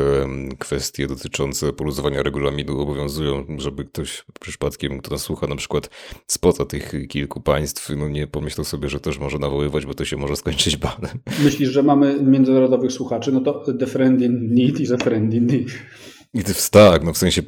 [0.58, 5.90] kwestie dotyczące poluzowania regulaminu obowiązują, żeby ktoś przypadkiem, kto nas słucha, na przykład
[6.26, 10.16] spoza tych kilku państw, no nie pomyślał sobie, że też może nawoływać, bo to się
[10.16, 11.18] może skończyć banem.
[11.44, 13.32] Myślisz, że mamy międzynarodowych słuchaczy?
[13.32, 15.68] No to the friend in need is a friend in need.
[16.70, 17.42] Tak, no w sensie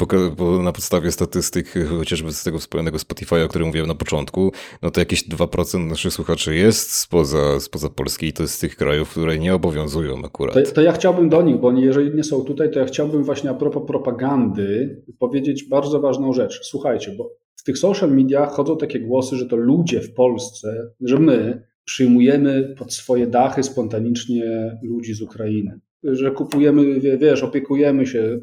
[0.62, 5.00] na podstawie statystyk, chociażby z tego wspomnianego Spotify'a, o którym mówiłem na początku, no to
[5.00, 9.38] jakieś 2% naszych słuchaczy jest spoza, spoza Polski i to jest z tych krajów, które
[9.38, 10.54] nie obowiązują akurat.
[10.54, 13.50] To, to ja chciałbym do nich, bo jeżeli nie są tutaj, to ja chciałbym właśnie
[13.50, 16.60] a propos propagandy powiedzieć bardzo ważną rzecz.
[16.62, 21.18] Słuchajcie, bo w tych social mediach chodzą takie głosy, że to ludzie w Polsce, że
[21.18, 28.40] my przyjmujemy pod swoje dachy spontanicznie ludzi z Ukrainy że kupujemy, wiesz, opiekujemy się,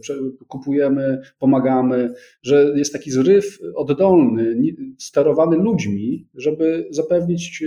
[0.48, 4.56] kupujemy, pomagamy, że jest taki zryw oddolny,
[4.98, 7.64] sterowany ludźmi, żeby zapewnić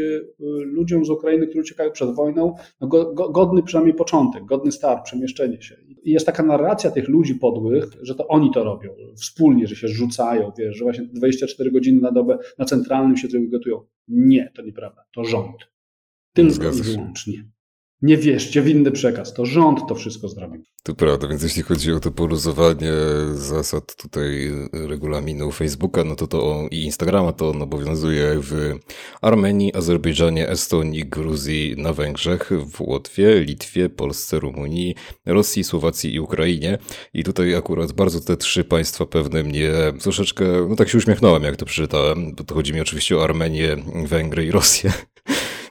[0.64, 5.76] ludziom z Ukrainy, którzy uciekają przed wojną, no godny przynajmniej początek, godny start, przemieszczenie się.
[6.02, 9.88] I jest taka narracja tych ludzi podłych, że to oni to robią wspólnie, że się
[9.88, 13.86] rzucają, wiesz, że właśnie 24 godziny na dobę na centralnym siedzą i gotują.
[14.08, 15.56] Nie, to nieprawda, to rząd.
[16.32, 17.50] Tylko i wyłącznie.
[18.02, 19.34] Nie wierzcie w inny przekaz.
[19.34, 20.62] To rząd to wszystko zrobił.
[20.82, 22.92] To prawda, więc jeśli chodzi o to poluzowanie
[23.32, 28.74] zasad tutaj regulaminu Facebooka, no to to i Instagrama, to on obowiązuje w
[29.22, 34.94] Armenii, Azerbejdżanie, Estonii, Gruzji, na Węgrzech, w Łotwie, Litwie, Polsce, Rumunii,
[35.26, 36.78] Rosji, Słowacji i Ukrainie.
[37.14, 41.56] I tutaj akurat bardzo te trzy państwa pewne mnie troszeczkę, no tak się uśmiechnąłem jak
[41.56, 44.92] to przeczytałem, bo to chodzi mi oczywiście o Armenię, Węgry i Rosję.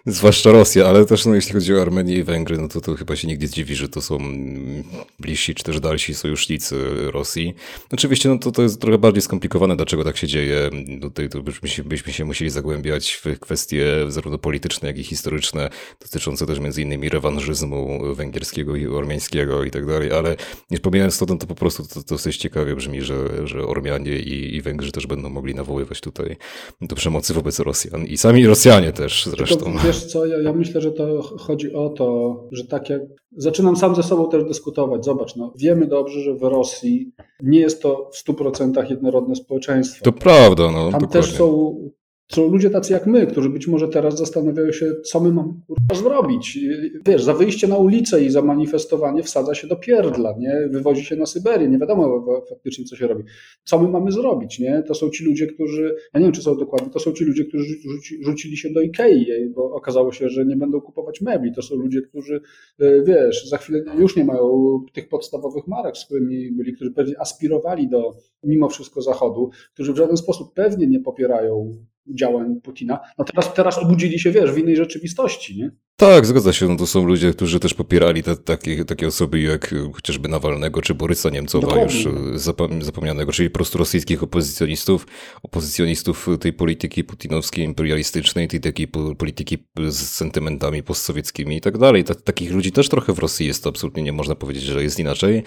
[0.10, 3.16] Zwłaszcza Rosja, ale też no, jeśli chodzi o Armenię i Węgry, no to, to chyba
[3.16, 4.20] się nikt nie dziwi, że to są
[5.20, 6.76] bliżsi czy też dalsi sojusznicy
[7.12, 7.56] Rosji.
[7.94, 10.70] Oczywiście no, to, to jest trochę bardziej skomplikowane, dlaczego tak się dzieje.
[11.02, 15.70] Tutaj to byśmy, byśmy się musieli zagłębiać w kwestie zarówno polityczne, jak i historyczne,
[16.02, 20.36] dotyczące też między innymi rewanżyzmu węgierskiego i ormiańskiego i tak dalej, ale
[20.72, 24.20] nie wspomniałem to, no, to po prostu to, to dosyć ciekawie brzmi, że, że Ormianie
[24.20, 26.38] i, i Węgrzy też będą mogli nawoływać tutaj
[26.82, 29.58] do przemocy wobec Rosjan i sami Rosjanie też zresztą.
[29.58, 33.02] Tylko, wiesz co, ja, ja myślę, że to chodzi o to, że tak jak
[33.38, 35.06] zaczynam sam ze sobą też dyskutować.
[35.06, 40.06] Zobacz, no, wiemy dobrze, że w Rosji nie jest to w 100% jednorodne społeczeństwo.
[40.06, 40.92] To prawda, no.
[40.92, 41.08] Tam dokładnie.
[41.08, 41.76] też są
[42.32, 45.96] są ludzie tacy jak my, którzy być może teraz zastanawiają się, co my mamy kurwa
[45.96, 46.60] zrobić.
[47.06, 50.68] Wiesz, za wyjście na ulicę i za manifestowanie wsadza się do pierdla, nie?
[50.72, 53.24] Wywozi się na Syberię, nie wiadomo faktycznie, co się robi.
[53.64, 54.84] Co my mamy zrobić, nie?
[54.88, 57.46] To są ci ludzie, którzy, ja nie wiem, czy są dokładnie, to są ci ludzie,
[57.46, 61.54] którzy rzuci, rzucili się do Ikei, bo okazało się, że nie będą kupować mebli.
[61.54, 62.42] To są ludzie, którzy,
[62.80, 67.22] e, wiesz, za chwilę już nie mają tych podstawowych marek, z którymi byli, którzy pewnie
[67.22, 68.14] aspirowali do,
[68.44, 73.78] mimo wszystko, Zachodu, którzy w żaden sposób pewnie nie popierają działań Putina, no teraz, teraz
[73.78, 75.72] obudzili się, wiesz, w innej rzeczywistości, nie?
[76.00, 76.68] Tak, zgadza się.
[76.68, 80.94] No to są ludzie, którzy też popierali te, takie, takie osoby jak chociażby Nawalnego czy
[80.94, 82.02] Borysa Niemcowa, Dokładnie.
[82.02, 85.08] już zapomnianego, czyli po prostu rosyjskich opozycjonistów,
[85.44, 89.58] opozycjonistów tej polityki putinowskiej, imperialistycznej, tej takiej polityki
[89.90, 92.04] z sentymentami postsowieckimi i tak dalej.
[92.24, 95.44] Takich ludzi też trochę w Rosji jest, to absolutnie nie można powiedzieć, że jest inaczej.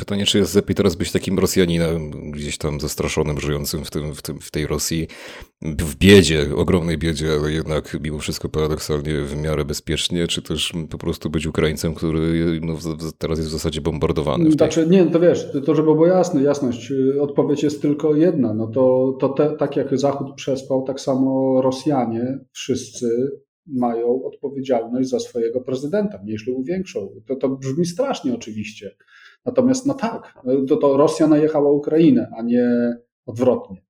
[0.00, 4.40] Pytanie, czy lepiej teraz być takim Rosjaninem, gdzieś tam zastraszonym, żyjącym w, tym, w, tym,
[4.40, 5.08] w tej Rosji,
[5.62, 10.98] w biedzie, ogromnej biedzie, ale jednak mimo wszystko paradoksalnie w miarę bezpiecznie, czy też po
[10.98, 12.74] prostu być Ukraińcem, który no,
[13.18, 14.50] teraz jest w zasadzie bombardowany?
[14.50, 18.54] Znaczy, nie, to wiesz, to żeby było jasne, jasność, odpowiedź jest tylko jedna.
[18.54, 23.30] No to, to te, tak jak Zachód przespał, tak samo Rosjanie wszyscy
[23.66, 27.08] mają odpowiedzialność za swojego prezydenta, mniejszą lub większą.
[27.26, 28.90] To, to brzmi strasznie oczywiście.
[29.44, 30.34] Natomiast no tak,
[30.68, 33.82] to, to Rosja najechała Ukrainę, a nie odwrotnie.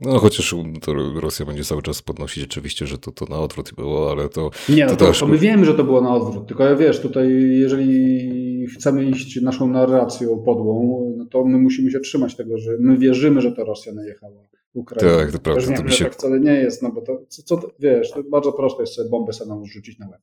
[0.00, 4.10] No chociaż to Rosja będzie cały czas podnosić oczywiście, że to, to na odwrót było,
[4.10, 4.50] ale to...
[4.68, 5.20] Nie, no to, to, też...
[5.20, 9.42] to my wiemy, że to było na odwrót, tylko ja wiesz, tutaj jeżeli chcemy iść
[9.42, 13.64] naszą narracją podłą, no to my musimy się trzymać tego, że my wierzymy, że to
[13.64, 14.42] Rosja najechała
[14.74, 15.16] Ukrainę.
[15.16, 15.62] Tak, to prawda.
[15.62, 16.04] Wiemy, to mi się...
[16.04, 19.10] tak wcale nie jest, no bo to, co, co wiesz, to bardzo prosto jest sobie
[19.10, 20.20] bombę samemu rzucić na łeb.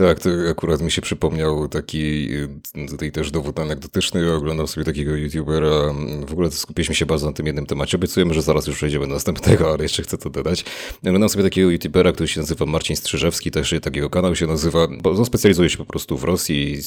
[0.00, 4.32] Tak, to akurat mi się przypomniał taki y, tutaj też dowód anegdotyczny.
[4.32, 5.94] Oglądam sobie takiego youtubera.
[6.26, 7.96] W ogóle skupiliśmy się bardzo na tym jednym temacie.
[7.96, 10.64] Obiecujemy, że zaraz już przejdziemy do następnego, ale jeszcze chcę to dodać.
[11.06, 15.10] Oglądam sobie takiego youtubera, który się nazywa Marcin Strzyżewski, też takiego kanał się nazywa, bo
[15.10, 16.78] on specjalizuje się po prostu w Rosji,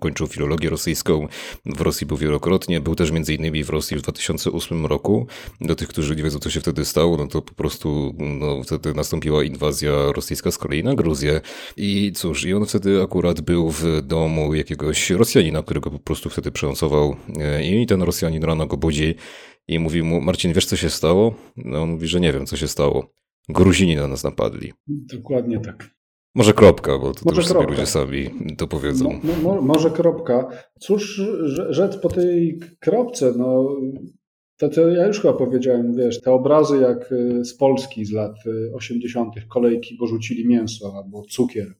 [0.00, 1.28] kończył filologię rosyjską.
[1.66, 5.26] W Rosji był wielokrotnie, był też między innymi w Rosji w 2008 roku.
[5.60, 8.94] Do tych, którzy nie wiedzą, co się wtedy stało, no to po prostu no, wtedy
[8.94, 11.40] nastąpiła inwazja rosyjska z kolei na Gruzję.
[11.76, 16.50] I cóż, i on wtedy akurat był w domu jakiegoś Rosjanina, którego po prostu wtedy
[16.50, 19.14] przenocował e, i ten Rosjanin rano go budzi
[19.68, 21.34] i mówi mu, Marcin, wiesz co się stało?
[21.56, 23.12] No on mówi, że nie wiem, co się stało.
[23.48, 24.72] Gruzini na nas napadli.
[24.86, 25.90] Dokładnie tak.
[26.34, 29.20] Może kropka, bo to może już sobie ludzie sami to powiedzą.
[29.24, 30.48] No, no, może kropka.
[30.80, 31.22] Cóż
[31.68, 33.76] rzec po tej kropce, no
[34.56, 38.34] to, to ja już chyba powiedziałem, wiesz, te obrazy jak e, z Polski z lat
[38.74, 41.74] 80., e, kolejki, bo rzucili mięso albo cukier,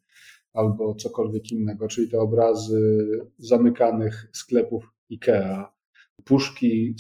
[0.53, 5.65] albo cokolwiek innego, czyli te obrazy zamykanych sklepów IKEA,
[6.25, 6.95] puszki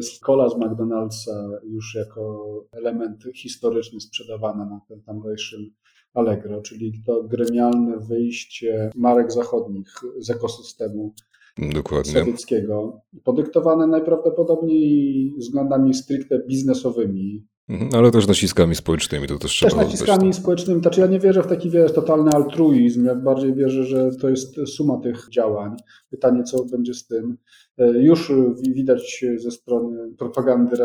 [0.00, 5.70] z kola z McDonald'sa już jako element historyczny sprzedawane na tym tamtejszym
[6.14, 9.88] Allegro, czyli to gremialne wyjście marek zachodnich
[10.18, 11.14] z ekosystemu
[11.58, 12.12] Dokładnie.
[12.12, 17.46] sowieckiego, podyktowane najprawdopodobniej względami stricte biznesowymi,
[17.92, 20.34] ale też naciskami społecznymi to też trzeba Też naciskami tak.
[20.34, 20.80] społecznymi.
[20.80, 23.04] Znaczy ja nie wierzę w taki, wiesz, totalny altruizm.
[23.04, 25.76] Jak bardziej wierzę, że to jest suma tych działań.
[26.10, 27.36] Pytanie, co będzie z tym.
[27.78, 30.76] E, już widać ze strony propagandy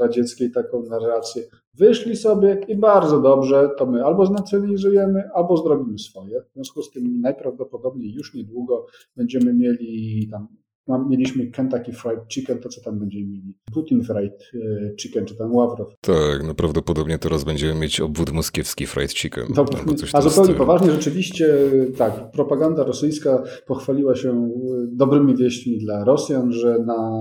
[0.00, 1.42] radzieckiej taką narrację.
[1.74, 6.42] Wyszli sobie i bardzo dobrze, to my albo znacjonalizujemy, albo zrobimy swoje.
[6.50, 10.48] W związku z tym najprawdopodobniej już niedługo będziemy mieli tam
[10.88, 13.54] mieliśmy Kentucky Fried Chicken, to co tam będziemy mieli?
[13.74, 15.88] Putin Fried e, Chicken, czy tam Ławrow.
[16.00, 19.44] Tak, no prawdopodobnie teraz będziemy mieć obwód moskiewski Fried Chicken.
[19.56, 19.64] No,
[20.12, 21.54] a zupełnie poważnie, rzeczywiście
[21.96, 24.50] tak, propaganda rosyjska pochwaliła się e,
[24.92, 27.20] dobrymi wieśćmi dla Rosjan, że na,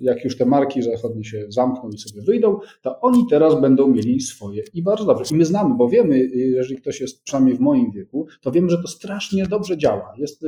[0.00, 4.20] jak już te marki zachodnie się zamkną i sobie wyjdą, to oni teraz będą mieli
[4.20, 5.34] swoje i bardzo dobrze.
[5.34, 8.82] I my znamy, bo wiemy, jeżeli ktoś jest przynajmniej w moim wieku, to wiemy, że
[8.82, 10.12] to strasznie dobrze działa.
[10.18, 10.46] Jest e,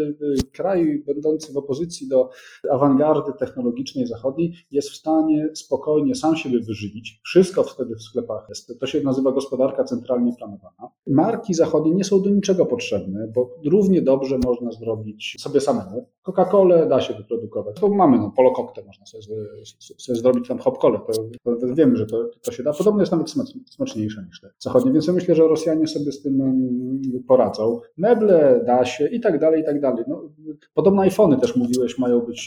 [0.52, 2.30] kraj będący w opozycji do
[2.70, 7.20] awangardy technologicznej zachodniej jest w stanie spokojnie sam siebie wyżywić.
[7.24, 8.78] Wszystko wtedy w sklepach jest.
[8.80, 10.90] To się nazywa gospodarka centralnie planowana.
[11.06, 16.08] Marki zachodnie nie są do niczego potrzebne, bo równie dobrze można zrobić sobie samemu.
[16.22, 17.80] Coca-Colę da się wyprodukować.
[17.80, 19.22] To mamy, no, polo cocktail można sobie,
[19.98, 22.72] sobie zrobić tam hop to, to, wiemy, że to, to się da.
[22.72, 23.30] Podobno jest nawet
[23.70, 27.80] smaczniejsze niż te zachodnie, więc ja myślę, że Rosjanie sobie z tym mm, poradzą.
[27.96, 30.04] Meble da się i tak dalej, i tak dalej.
[30.08, 30.22] No,
[30.74, 32.37] podobno iPhony też mówiłeś, mają być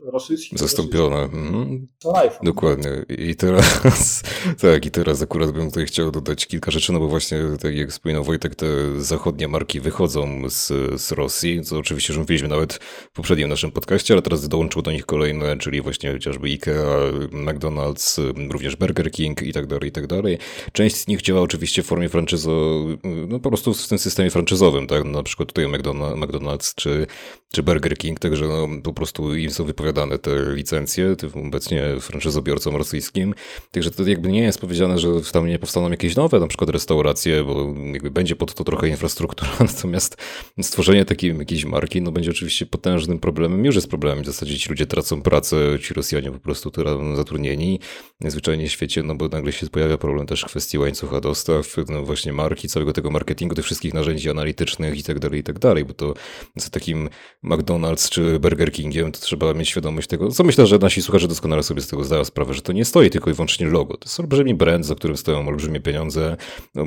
[0.60, 1.17] Zastąpione.
[1.17, 1.88] Mhm.
[1.99, 2.39] To iPhone.
[2.43, 2.89] Dokładnie.
[3.10, 4.23] I teraz,
[4.62, 7.89] tak, i teraz akurat bym tutaj chciał dodać kilka rzeczy, no bo właśnie, tak jak
[7.89, 10.67] wspominał Wojtek, te zachodnie marki wychodzą z,
[11.01, 12.73] z Rosji, co oczywiście już mówiliśmy nawet
[13.12, 18.34] w poprzednim naszym podcaście, ale teraz dołączył do nich kolejne, czyli właśnie chociażby IKEA, McDonald's,
[18.51, 20.38] również Burger King i tak dalej, i tak dalej.
[20.71, 22.86] Część z nich działa oczywiście w formie franczyzo,
[23.27, 27.08] no po prostu w tym systemie franczyzowym, tak, na przykład tutaj McDonald's czy,
[27.51, 32.76] czy Burger King, także no, po prostu im są wypowiadane te licencje, tym obecnie franczyzobiorcom
[32.76, 33.34] rosyjskim,
[33.72, 37.44] także to jakby nie jest powiedziane, że tam nie powstaną jakieś nowe, na przykład restauracje,
[37.44, 40.17] bo jakby będzie pod to trochę infrastruktura, natomiast
[40.62, 44.70] stworzenie takiej jakiejś marki, no będzie oczywiście potężnym problemem, już jest problemem, w zasadzie ci
[44.70, 47.80] ludzie tracą pracę, ci Rosjanie po prostu teraz zatrudnieni,
[48.26, 52.34] zwyczajnie w świecie, no bo nagle się pojawia problem też kwestii łańcucha dostaw, no właśnie
[52.34, 55.94] marki, całego tego marketingu, tych wszystkich narzędzi analitycznych i tak dalej, i tak dalej, bo
[55.94, 56.13] to
[56.58, 57.10] z takim
[57.44, 61.64] McDonald's czy Burger Kingiem to trzeba mieć świadomość tego, co myślę, że nasi słuchacze doskonale
[61.64, 64.20] sobie z tego zdają sprawę, że to nie stoi tylko i wyłącznie logo, to jest
[64.20, 66.38] olbrzymi brand, za którym stoją olbrzymie pieniądze,
[66.76, 66.86] no,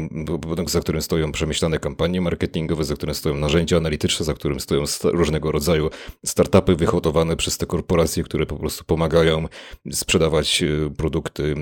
[0.67, 5.53] za którym stoją przemyślane kampanie marketingowe, za którym stoją narzędzia analityczne, za którym stoją różnego
[5.53, 5.91] rodzaju
[6.25, 9.49] startupy wyhodowane przez te korporacje, które po prostu pomagają
[9.93, 11.55] sprzedawać e, produkty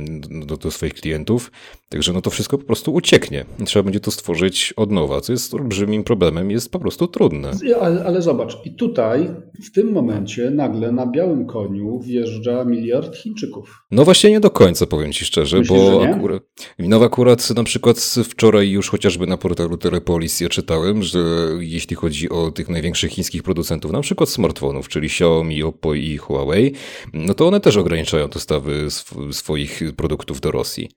[0.47, 1.51] do, do swoich klientów.
[1.89, 3.45] Także no to wszystko po prostu ucieknie.
[3.65, 7.51] Trzeba będzie to stworzyć od nowa, co jest olbrzymim problemem, jest po prostu trudne.
[7.81, 9.31] Ale, ale zobacz, i tutaj
[9.65, 13.83] w tym momencie nagle na białym koniu wjeżdża miliard Chińczyków.
[13.91, 16.43] No właśnie nie do końca, powiem Ci szczerze, Myślisz, bo akurat,
[16.79, 21.19] no akurat na przykład wczoraj już chociażby na portalu Telepolis ja czytałem, że
[21.59, 26.73] jeśli chodzi o tych największych chińskich producentów, na przykład smartfonów, czyli Xiaomi, Oppo i Huawei,
[27.13, 30.91] no to one też ograniczają dostawy sw swoich produktów do Rosji.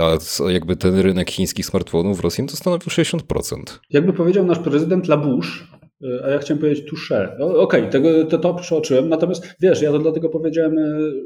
[0.00, 3.62] A jakby ten rynek chińskich smartfonów w Rosji to stanowił 60%.
[3.90, 5.68] Jakby powiedział nasz prezydent Labusz,
[6.24, 7.36] a ja chciałem powiedzieć touché.
[7.38, 10.76] Okej, okay, tego to, to przeoczyłem, natomiast wiesz, ja to dlatego powiedziałem,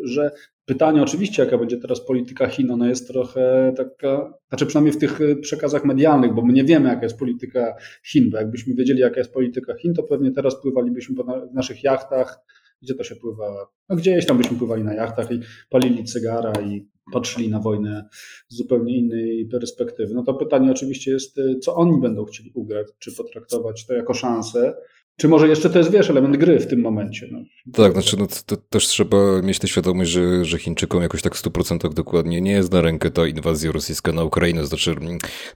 [0.05, 0.31] że
[0.65, 5.19] pytanie oczywiście, jaka będzie teraz polityka Chin, ona jest trochę taka, znaczy przynajmniej w tych
[5.41, 7.75] przekazach medialnych, bo my nie wiemy, jaka jest polityka
[8.13, 11.15] Chin, bo jakbyśmy wiedzieli, jaka jest polityka Chin, to pewnie teraz pływalibyśmy
[11.51, 12.39] w naszych jachtach,
[12.83, 16.96] gdzie to się pływa, no gdzieś tam byśmy pływali na jachtach i palili cygara i
[17.13, 18.09] patrzyli na wojnę
[18.49, 20.15] z zupełnie innej perspektywy.
[20.15, 24.75] No to pytanie oczywiście jest, co oni będą chcieli ugrać, czy potraktować to jako szansę,
[25.17, 27.29] czy może jeszcze to jest, wiesz, element gry w tym momencie?
[27.31, 27.39] No.
[27.73, 31.43] Tak, znaczy no, to, też trzeba mieć tę świadomość, że, że Chińczykom jakoś tak w
[31.43, 34.67] 100% dokładnie nie jest na rękę ta inwazja rosyjska na Ukrainę.
[34.67, 34.95] Znaczy,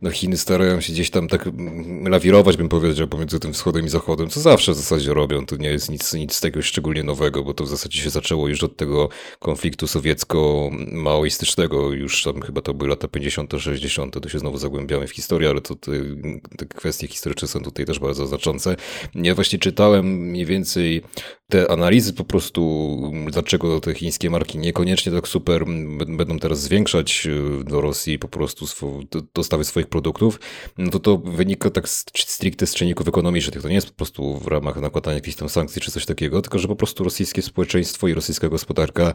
[0.02, 1.48] no Chiny starają się gdzieś tam tak
[2.04, 5.46] lawirować, bym powiedział, pomiędzy tym wschodem i zachodem, co zawsze w zasadzie robią.
[5.46, 8.64] To nie jest nic, nic tego szczególnie nowego, bo to w zasadzie się zaczęło już
[8.64, 11.92] od tego konfliktu sowiecko-maoistycznego.
[11.92, 15.60] Już tam chyba to były lata 50., 60., to się znowu zagłębiamy w historię, ale
[15.60, 15.92] to te,
[16.56, 18.76] te kwestie historyczne są tutaj też bardzo znaczące.
[19.14, 21.02] Ja właśnie właśnie czytałem mniej więcej
[21.50, 25.64] te analizy po prostu, dlaczego te chińskie marki niekoniecznie tak super
[26.08, 27.28] będą teraz zwiększać
[27.60, 28.64] e, do Rosji po prostu
[29.34, 30.40] dostawy swoich produktów,
[30.78, 33.62] no to to wynika tak stricte z czynników ekonomicznych.
[33.62, 36.58] To nie jest po prostu w ramach nakładania jakichś tam sankcji czy coś takiego, tylko
[36.58, 39.14] że po prostu rosyjskie społeczeństwo i rosyjska gospodarka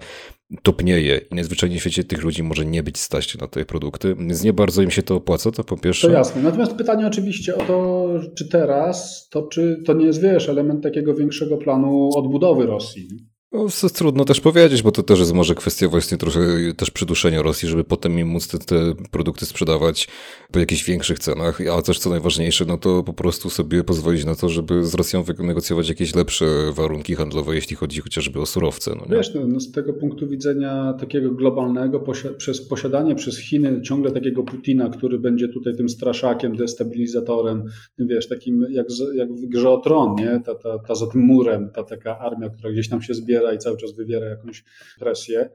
[0.63, 4.43] topnieje i najzwyczajniej w świecie tych ludzi może nie być stać na te produkty, więc
[4.43, 6.07] nie bardzo im się to opłaca, to po pierwsze.
[6.07, 6.41] To jasne.
[6.41, 11.13] Natomiast pytanie oczywiście o to, czy teraz, to czy to nie jest, wiesz, element takiego
[11.13, 13.07] większego planu odbudowy Rosji.
[13.55, 16.39] No, trudno też powiedzieć, bo to też jest może kwestia właśnie trochę
[16.77, 20.07] też przyduszenia Rosji, żeby potem im móc te, te, produkty sprzedawać
[20.51, 24.35] po jakichś większych cenach, a też co najważniejsze, no to po prostu sobie pozwolić na
[24.35, 28.91] to, żeby z Rosją wynegocjować jakieś lepsze warunki handlowe, jeśli chodzi chociażby o surowce.
[28.95, 32.03] No, Wiesz, no, z tego punktu widzenia takiego globalnego,
[32.37, 37.63] przez posiadanie przez Chiny ciągle takiego Putina, który będzie tutaj tym straszakiem, destabilizatorem,
[37.99, 40.41] wiesz, takim jak, jak w grze o tron, nie?
[40.45, 43.57] Ta, ta, ta za tym murem, ta taka armia, która gdzieś tam się zbiera i
[43.57, 44.63] cały czas wywiera jakąś
[44.99, 45.49] presję.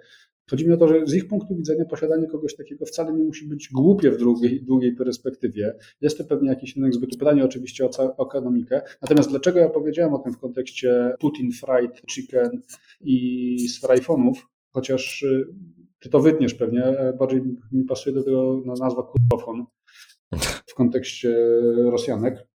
[0.50, 3.48] Chodzi mi o to, że z ich punktu widzenia posiadanie kogoś takiego wcale nie musi
[3.48, 5.74] być głupie w długiej, długiej perspektywie.
[6.00, 8.82] Jest to pewnie jakiś inny zbyt pytanie oczywiście o, o ekonomikę.
[9.02, 12.62] Natomiast dlaczego ja powiedziałem o tym w kontekście Putin Fried Chicken
[13.00, 15.46] i z frajfonów, chociaż y,
[16.00, 19.66] ty to wytniesz pewnie, e, bardziej mi pasuje do tego nazwa kurwofon
[20.66, 21.36] w kontekście
[21.90, 22.49] Rosjanek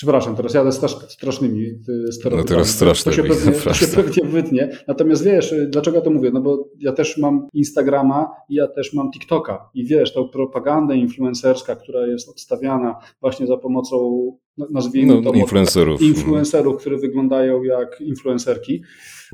[0.00, 0.72] Przepraszam, teraz jadę
[1.08, 1.78] strasznymi
[2.10, 2.36] stereotypami.
[2.36, 3.12] No teraz straszne.
[3.12, 4.70] To się, pewnie, to się pewnie wytnie.
[4.88, 6.30] Natomiast wiesz, dlaczego ja to mówię?
[6.30, 9.70] No bo ja też mam Instagrama i ja też mam TikToka.
[9.74, 13.96] I wiesz, tą propagandę influencerska, która jest odstawiana właśnie za pomocą,
[14.56, 15.38] no, nazwijmy no, to...
[15.38, 16.02] Influencerów.
[16.02, 18.82] Influencerów, które wyglądają jak influencerki,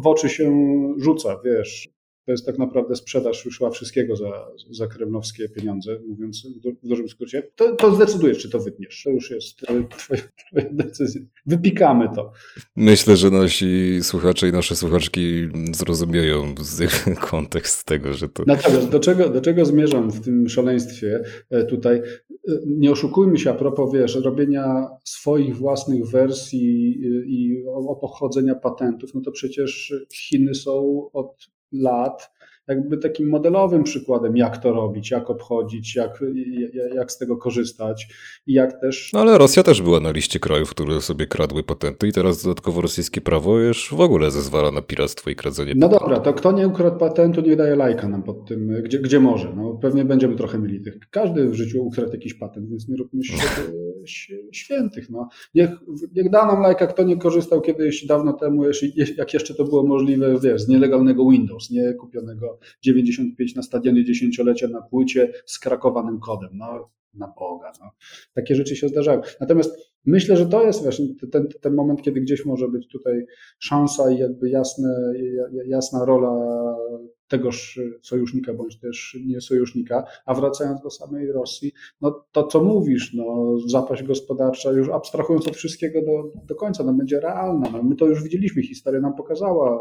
[0.03, 0.53] w oczy się
[0.99, 1.96] rzuca, wiesz
[2.27, 6.47] to jest tak naprawdę sprzedaż już wszystkiego za, za kremlowskie pieniądze, mówiąc
[6.83, 7.43] w dużym skrócie.
[7.57, 9.03] To, to zdecydujesz, czy to wytniesz.
[9.05, 11.21] To już jest e, twoja, twoja decyzja.
[11.47, 12.33] Wypikamy to.
[12.77, 16.55] Myślę, że nasi słuchacze i nasze słuchaczki zrozumieją
[17.31, 18.43] kontekst tego, że to...
[18.47, 21.21] Natomiast do czego, do czego zmierzam w tym szaleństwie
[21.51, 21.97] e, tutaj?
[21.97, 27.65] E, nie oszukujmy się a propos, wiesz, robienia swoich własnych wersji i
[28.01, 32.29] pochodzenia patentów, no to przecież Chiny są od lat
[32.69, 36.25] jakby takim modelowym przykładem, jak to robić, jak obchodzić, jak,
[36.95, 38.09] jak z tego korzystać
[38.47, 39.11] i jak też.
[39.13, 42.81] No ale Rosja też była na liście krajów, które sobie kradły patenty i teraz dodatkowo
[42.81, 46.69] rosyjskie prawo już w ogóle zezwala na piractwo i kradzenie No dobra, to kto nie
[46.69, 49.53] ukradł patentu, nie daje lajka nam pod tym, gdzie, gdzie może.
[49.57, 50.99] No, pewnie będziemy trochę mieli tych.
[51.11, 53.23] Każdy w życiu ukradł jakiś patent, więc nie róbmy
[54.05, 55.11] się świętych.
[55.11, 55.29] No.
[55.55, 55.71] Niech,
[56.17, 58.65] niech da nam lajka, kto nie korzystał kiedyś dawno temu,
[59.17, 64.69] jak jeszcze to było możliwe, wiesz, z nielegalnego Windows, nie kupionego 95 na stadionie dziesięciolecia
[64.69, 66.51] na płycie z krakowanym kodem.
[66.53, 67.73] No, na Boga.
[67.81, 67.91] No.
[68.35, 69.21] Takie rzeczy się zdarzają.
[69.41, 73.27] Natomiast myślę, że to jest właśnie ten, ten moment, kiedy gdzieś może być tutaj
[73.59, 75.13] szansa i jakby jasne,
[75.67, 76.77] jasna rola
[77.29, 83.15] tegoż sojusznika bądź też nie sojusznika, a wracając do samej Rosji, no to co mówisz,
[83.15, 87.71] no zapaść gospodarcza, już abstrahując od wszystkiego do, do końca, no będzie realna.
[87.71, 89.81] No, my to już widzieliśmy, historia nam pokazała,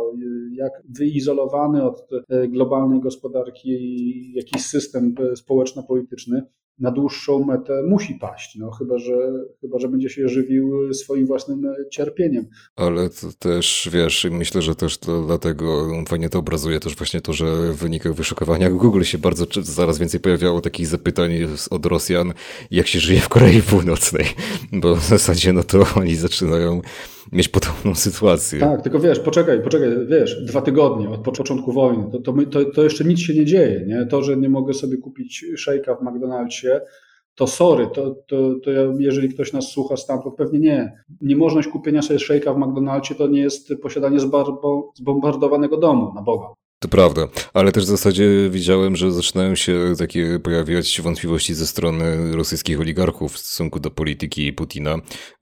[0.54, 2.10] jak wyizolowany od
[2.48, 6.41] globalnej gospodarki jakiś system społeczno-polityczny
[6.80, 9.13] na dłuższą metę musi paść, no, chyba, że,
[9.61, 12.45] chyba, że będzie się żywił swoim własnym cierpieniem.
[12.76, 17.34] Ale to też, wiesz, myślę, że też to dlatego fajnie to obrazuje też właśnie to,
[17.34, 21.32] że w wynikach wyszukiwania Google się bardzo zaraz więcej pojawiało takich zapytań
[21.69, 22.34] od Rosjan,
[22.71, 24.26] jak się żyje w Korei Północnej,
[24.71, 26.82] bo w zasadzie no to oni zaczynają
[27.32, 28.59] mieć podobną sytuację.
[28.59, 32.84] Tak, tylko wiesz, poczekaj, poczekaj, wiesz, dwa tygodnie od początku wojny, to, to, to, to
[32.84, 34.05] jeszcze nic się nie dzieje, nie?
[34.05, 36.80] To, że nie mogę sobie kupić szejka w McDonald'sie,
[37.36, 41.03] to sorry, to, to, to jeżeli ktoś nas słucha stamtąd, pewnie nie.
[41.21, 44.17] Niemożność kupienia sobie szejka w McDonald'sie to nie jest posiadanie
[44.95, 46.47] zbombardowanego domu, na Boga.
[46.86, 52.36] To prawda, ale też w zasadzie widziałem, że zaczynają się takie pojawiać wątpliwości ze strony
[52.36, 54.98] rosyjskich oligarchów w stosunku do polityki Putina.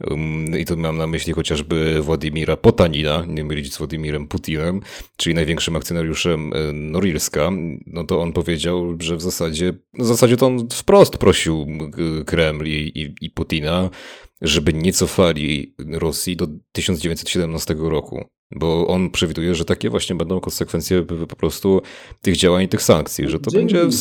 [0.10, 4.82] Um, I to mam na myśli chociażby Władimira Potanina, nie mylić z Władimirem Putinem,
[5.18, 7.52] czyli największym akcjonariuszem e, Norilska.
[7.88, 11.68] No to on powiedział, że w zasadzie, w zasadzie to on wprost prosił
[12.26, 13.90] Kreml i, i, i Putina,
[14.42, 18.26] żeby nie cofali Rosji do 1917 roku
[18.56, 21.82] bo on przewiduje, że takie właśnie będą konsekwencje po prostu
[22.22, 23.98] tych działań, tych sankcji, że to Dzień będzie,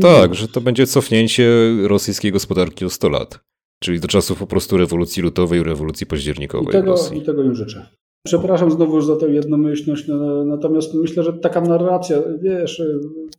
[0.00, 1.48] tak, że to będzie cofnięcie
[1.82, 3.40] rosyjskiej gospodarki o 100 lat.
[3.82, 6.68] Czyli do czasów po prostu rewolucji lutowej, rewolucji październikowej.
[6.68, 7.88] I tego, i tego im życzę.
[8.26, 12.82] Przepraszam znowu za tę jednomyślność, no, natomiast myślę, że taka narracja, wiesz,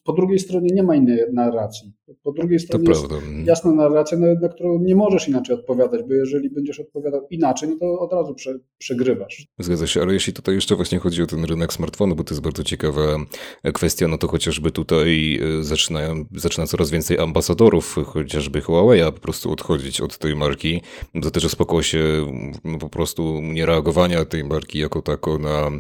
[0.03, 1.93] po drugiej stronie nie ma innej narracji.
[2.23, 3.05] Po drugiej stronie jest
[3.45, 7.75] jasna narracja, na, na, którą nie możesz inaczej odpowiadać, bo jeżeli będziesz odpowiadał inaczej, no
[7.79, 9.47] to od razu prze, przegrywasz.
[9.59, 12.41] Zgadza się, ale jeśli tutaj jeszcze właśnie chodzi o ten rynek smartfonu, bo to jest
[12.41, 13.01] bardzo ciekawa
[13.73, 19.51] kwestia, no to chociażby tutaj e, zaczynają, zaczyna coraz więcej ambasadorów, chociażby Huawei, po prostu
[19.51, 20.81] odchodzić od tej marki.
[21.21, 22.03] To też jest pokłosie
[22.63, 25.71] no, po prostu niereagowania tej marki jako tako na,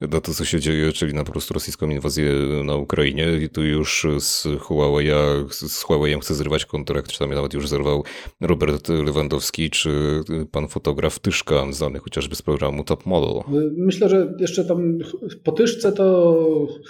[0.00, 2.32] na to, co się dzieje, czyli na po prostu rosyjską inwazję
[2.64, 3.26] na Ukrainie.
[3.42, 5.08] I tu już z Huawei,
[5.50, 8.04] z Huawei chce zrywać kontrakt, czy tam nawet już zerwał
[8.40, 10.20] Robert Lewandowski, czy
[10.52, 13.42] pan fotograf Tyszka, znany chociażby z programu Top Model.
[13.76, 14.98] Myślę, że jeszcze tam
[15.44, 16.36] po Tyszce to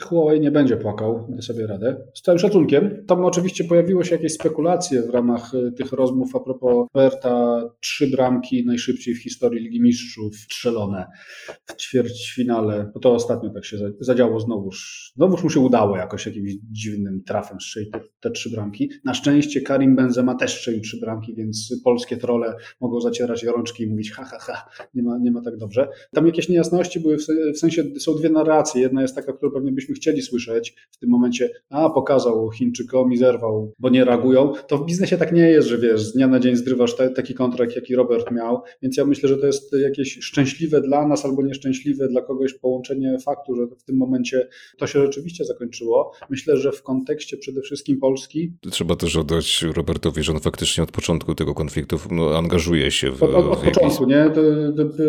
[0.00, 1.96] Huawei nie będzie płakał, sobie radę.
[2.14, 3.04] Z całym szacunkiem.
[3.06, 8.06] Tam oczywiście pojawiło się jakieś spekulacje w ramach e, tych rozmów a propos Berta, trzy
[8.06, 11.06] bramki najszybciej w historii Ligi Mistrzów strzelone
[11.66, 15.10] w ćwierćfinale, bo to ostatnio tak się zadziało znowuż.
[15.16, 18.90] Znowuż mu się udało jakoś jakimś dziwnym trafem strzelić te, te trzy bramki.
[19.04, 23.86] Na szczęście Karim Benzema też strzelił trzy bramki, więc polskie trole mogą zacierać rączki i
[23.86, 25.88] mówić ha, ha, ha, nie ma, nie ma tak dobrze.
[26.12, 27.16] Tam jakieś niejasności były,
[27.54, 28.82] w sensie są dwie narracje.
[28.82, 33.16] Jedna jest taka, którą pewnie byśmy chcieli słyszeć w tym momencie, a pokazał Chińczykom i
[33.16, 34.52] zerwał, bo nie reagują.
[34.68, 37.34] To w biznesie tak nie jest, że wiesz, z dnia na dzień zdrywasz te, taki
[37.34, 41.39] kontrakt, jaki Robert miał, więc ja myślę, że to jest jakieś szczęśliwe dla nas albo
[41.40, 46.12] albo nieszczęśliwe dla kogoś połączenie faktu, że w tym momencie to się rzeczywiście zakończyło.
[46.30, 48.52] Myślę, że w kontekście przede wszystkim Polski.
[48.70, 53.22] Trzeba też oddać Robertowi, że on faktycznie od początku tego konfliktu no, angażuje się w.
[53.22, 54.30] Od, od, od początku, nie?
[54.34, 54.42] To,
[54.76, 55.02] to, to,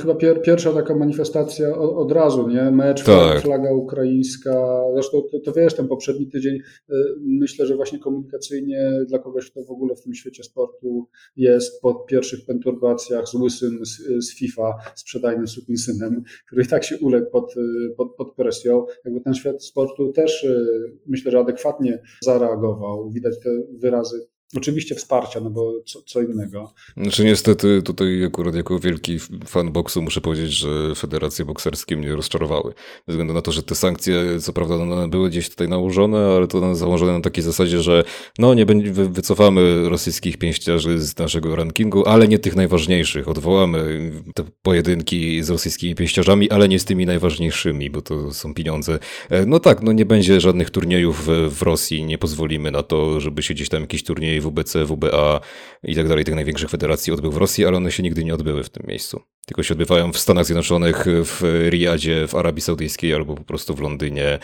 [0.00, 2.70] chyba pier, pierwsza taka manifestacja od, od razu, nie?
[2.70, 3.42] Mecz, tak.
[3.42, 4.80] flaga ukraińska.
[4.94, 9.64] Zresztą to, to wiesz, ten poprzedni tydzień y, myślę, że właśnie komunikacyjnie dla kogoś, kto
[9.64, 14.74] w ogóle w tym świecie sportu jest po pierwszych perturbacjach z łysym z, z FIFA,
[14.94, 15.46] sprzedajnym
[15.78, 17.54] sukinsynem, który i tak się uległ pod,
[17.96, 18.86] pod, pod presją.
[19.04, 20.66] Jakby ten świat sportu też y,
[21.06, 23.10] myślę, że adekwatnie zareagował.
[23.10, 26.72] Widać te wyrazy Oczywiście wsparcia, no bo co, co, innego.
[26.96, 32.74] Znaczy niestety tutaj akurat jako wielki fan boksu muszę powiedzieć, że federacje bokserskie mnie rozczarowały.
[33.08, 36.46] Ze względu na to, że te sankcje, co prawda one były gdzieś tutaj nałożone, ale
[36.46, 38.04] to założone na takiej zasadzie, że
[38.38, 43.28] no nie wycofamy rosyjskich pięściarzy z naszego rankingu, ale nie tych najważniejszych.
[43.28, 48.98] Odwołamy te pojedynki z rosyjskimi pięściarzami, ale nie z tymi najważniejszymi, bo to są pieniądze.
[49.30, 53.42] E, no tak, no nie będzie żadnych turniejów w Rosji, nie pozwolimy na to, żeby
[53.42, 55.40] się gdzieś tam jakiś turniej WBC, WBA
[55.82, 58.62] i tak dalej, tych największych federacji odbył w Rosji, ale one się nigdy nie odbyły
[58.64, 59.20] w tym miejscu.
[59.46, 63.80] Tylko się odbywają w Stanach Zjednoczonych, w Riyadzie, w Arabii Saudyjskiej albo po prostu w
[63.80, 64.38] Londynie,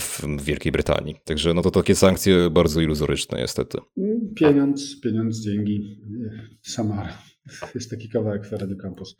[0.00, 1.16] w Wielkiej Brytanii.
[1.24, 3.78] Także no to takie sankcje bardzo iluzoryczne niestety.
[4.36, 6.00] Pieniądz, pieniądz, dzięki,
[6.62, 7.18] Samara.
[7.74, 9.16] Jest taki kawałek Ferrady Campus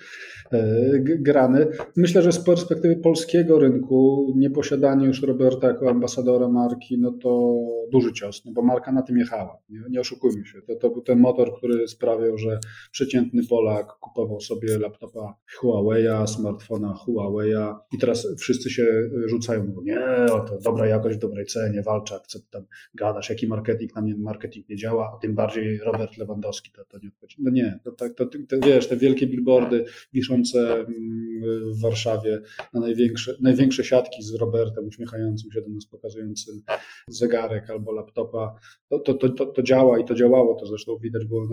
[0.52, 1.66] e, grany.
[1.96, 7.58] Myślę, że z perspektywy polskiego rynku nieposiadanie już Roberta jako ambasadora marki, no to
[7.92, 9.58] duży cios, no bo marka na tym jechała.
[9.68, 10.62] Nie, nie oszukujmy się.
[10.62, 12.58] To, to był ten motor, który sprawiał, że
[12.92, 18.84] przeciętny Polak kupował sobie laptopa Huawei'a, smartfona Huawei'a i teraz wszyscy się
[19.26, 22.62] rzucają, mówią, nie, to dobra jakość w dobrej cenie, Walczak, co ty tam
[22.94, 26.98] gadasz, jaki marketing, na mnie marketing nie działa, a tym bardziej Robert Lewandowski to, to
[26.98, 27.36] nie odchodzi.
[27.40, 28.26] No nie, to tak to,
[28.66, 31.42] wiesz, te wielkie billboardy wiszące mm,
[31.72, 32.40] w Warszawie
[32.74, 36.62] na największe, największe siatki z Robertem uśmiechającym się do nas, pokazującym
[37.08, 38.54] zegarek albo laptopa,
[38.88, 41.46] to, to, to, to działa i to działało, to zresztą widać było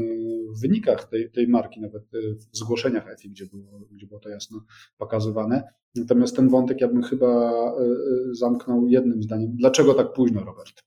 [0.56, 2.04] w wynikach tej, tej marki, nawet
[2.54, 4.66] w zgłoszeniach EFI, gdzie było, gdzie było to jasno
[4.98, 5.64] pokazywane.
[5.96, 7.96] Natomiast ten wątek ja bym chyba e, e,
[8.32, 9.56] zamknął jednym zdaniem.
[9.56, 10.84] Dlaczego tak późno, Robert?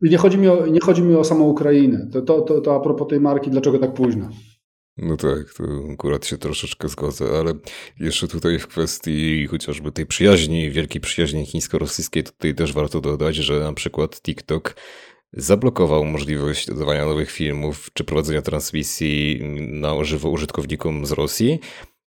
[0.00, 2.08] Nie chodzi mi o, nie chodzi mi o samą Ukrainę.
[2.12, 4.28] To, to, to, to a propos tej marki, dlaczego tak późno?
[4.98, 7.52] No tak, to akurat się troszeczkę zgodzę, ale
[8.00, 13.60] jeszcze tutaj w kwestii chociażby tej przyjaźni, wielkiej przyjaźni chińsko-rosyjskiej, tutaj też warto dodać, że
[13.60, 14.76] na przykład TikTok
[15.32, 21.60] zablokował możliwość dodawania nowych filmów czy prowadzenia transmisji na żywo użytkownikom z Rosji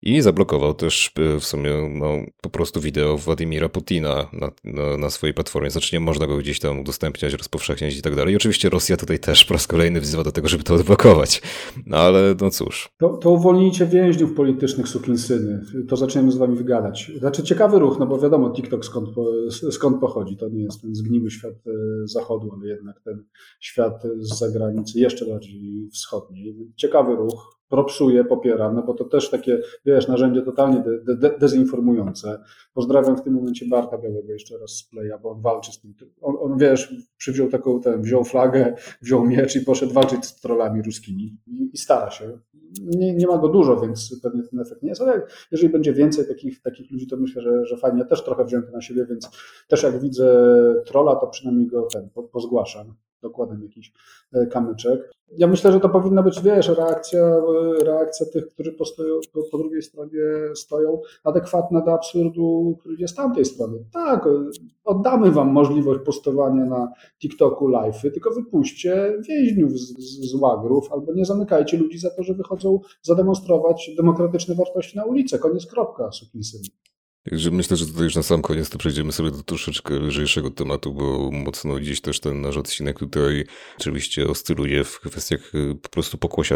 [0.02, 5.10] i zablokował też e, w sumie no, po prostu wideo Władimira Putina na, na, na,
[5.10, 5.70] swojej platformie.
[5.70, 8.34] Znaczy nie można go gdzieś tam udostępniać, rozpowszechniać i tak dalej.
[8.34, 11.42] I oczywiście Rosja tutaj też po raz kolejny wzywa do tego, żeby to odblokować.
[11.86, 12.90] No ale no cóż.
[12.98, 15.62] To, to uwolnijcie więźniów politycznych sukinsyny.
[15.88, 17.12] To zaczniemy z wami wygadać.
[17.20, 19.10] Znaczy ciekawy ruch, no bo wiadomo TikTok skąd,
[19.72, 20.38] skąd pochodzi.
[20.38, 21.72] To nie jest ten zgniły świat e,
[22.08, 23.24] zachodu, ale jednak ten
[23.60, 26.56] świat z zagranicy jeszcze bardziej wschodniej.
[26.76, 32.40] Ciekawy ruch propsuję, popieram, no bo to też takie, wiesz, narzędzie totalnie de, de, dezinformujące.
[32.74, 35.94] Pozdrawiam w tym momencie Barta Białego jeszcze raz z Playa, bo on walczy z tym.
[36.22, 40.82] On, on wiesz, przywziął taką, ten, wziął flagę, wziął miecz i poszedł walczyć z trollami
[40.82, 42.40] ruskimi i, i stara się.
[42.82, 46.28] Nie, nie, ma go dużo, więc pewnie ten efekt nie jest, ale jeżeli będzie więcej
[46.28, 48.00] takich, takich ludzi, to myślę, że, że fajnie.
[48.00, 49.30] Ja też trochę wziąłem to na siebie, więc
[49.68, 50.56] też jak widzę
[50.86, 53.94] trolla, to przynajmniej go ten, pozgłaszam dokładem jakiś
[54.34, 55.12] e, kamyczek.
[55.38, 59.58] Ja myślę, że to powinna być, wiesz, reakcja, e, reakcja tych, którzy postoją, po, po
[59.58, 60.20] drugiej stronie
[60.56, 63.86] stoją, adekwatna do absurdu, który jest z tamtej strony.
[63.94, 64.30] Tak, e,
[64.86, 71.14] oddamy wam możliwość postowania na TikToku live, tylko wypuśćcie więźniów z, z, z łagrów, albo
[71.14, 75.40] nie zamykajcie ludzi za to, że wychodzą zademonstrować demokratyczne wartości na ulicę.
[75.40, 76.62] Koniec, kropka, sukinsyn.
[77.52, 81.32] Myślę, że tutaj już na sam koniec to przejdziemy sobie do troszeczkę lżejszego tematu, bo
[81.32, 83.46] mocno gdzieś też ten nasz odcinek tutaj
[83.80, 86.56] oczywiście oscyluje w kwestiach y, po prostu pokłosia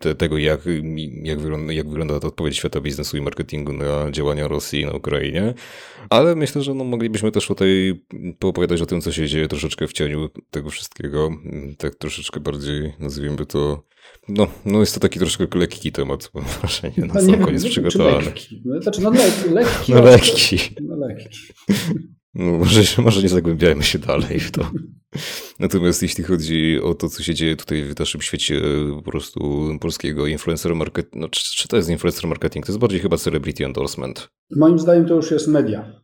[0.00, 0.60] te, tego, jak,
[1.22, 5.54] jak, wygląda, jak wygląda ta odpowiedź świata biznesu i marketingu na działania Rosji na Ukrainie.
[6.10, 8.00] Ale myślę, że no, moglibyśmy też tutaj
[8.38, 11.30] poopowiadać o tym, co się dzieje troszeczkę w cieniu tego wszystkiego.
[11.78, 13.82] Tak troszeczkę bardziej, nazwijmy to,
[14.28, 18.24] no, no jest to taki troszkę lekki temat, mam wrażenie, na no, sam koniec przygotowany.
[18.24, 18.62] Lekki.
[18.64, 19.92] No, znaczy, no le lekki.
[19.92, 20.58] No lekki.
[20.80, 21.38] No lekki.
[22.34, 24.70] No, może, może nie zagłębiajmy się dalej w to.
[25.58, 30.26] Natomiast jeśli chodzi o to, co się dzieje tutaj w naszym świecie po prostu polskiego
[30.26, 32.66] influencer marketing, no, czy, czy to jest influencer marketing?
[32.66, 34.28] To jest bardziej chyba celebrity endorsement.
[34.56, 36.02] Moim zdaniem to już jest media.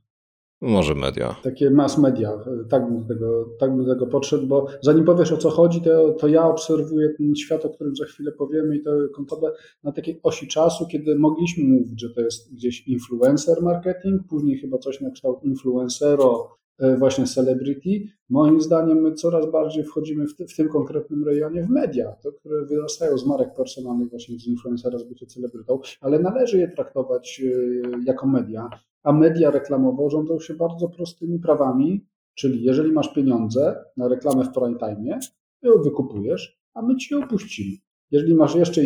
[0.65, 1.37] Może media.
[1.43, 2.33] Takie mass media,
[2.71, 6.13] tak bym do tego, tak bym tego podszedł, bo zanim powiesz o co chodzi, to,
[6.13, 9.53] to ja obserwuję ten świat, o którym za chwilę powiemy i to kontobę
[9.83, 14.79] na takiej osi czasu, kiedy mogliśmy mówić, że to jest gdzieś influencer marketing, później chyba
[14.79, 16.49] coś na kształt influencero,
[16.79, 18.13] e, właśnie celebrity.
[18.29, 22.65] Moim zdaniem my coraz bardziej wchodzimy w, w tym konkretnym rejonie w media, to, które
[22.65, 28.05] wyrastają z marek personalnych właśnie z influencera, z bycia celebrytą, ale należy je traktować e,
[28.05, 28.71] jako media
[29.05, 34.53] a media reklamowe rządzą się bardzo prostymi prawami, czyli jeżeli masz pieniądze na reklamę w
[34.53, 35.19] prime time,
[35.61, 37.77] to ją wykupujesz, a my ci ją opuścimy.
[38.11, 38.81] Jeżeli masz jeszcze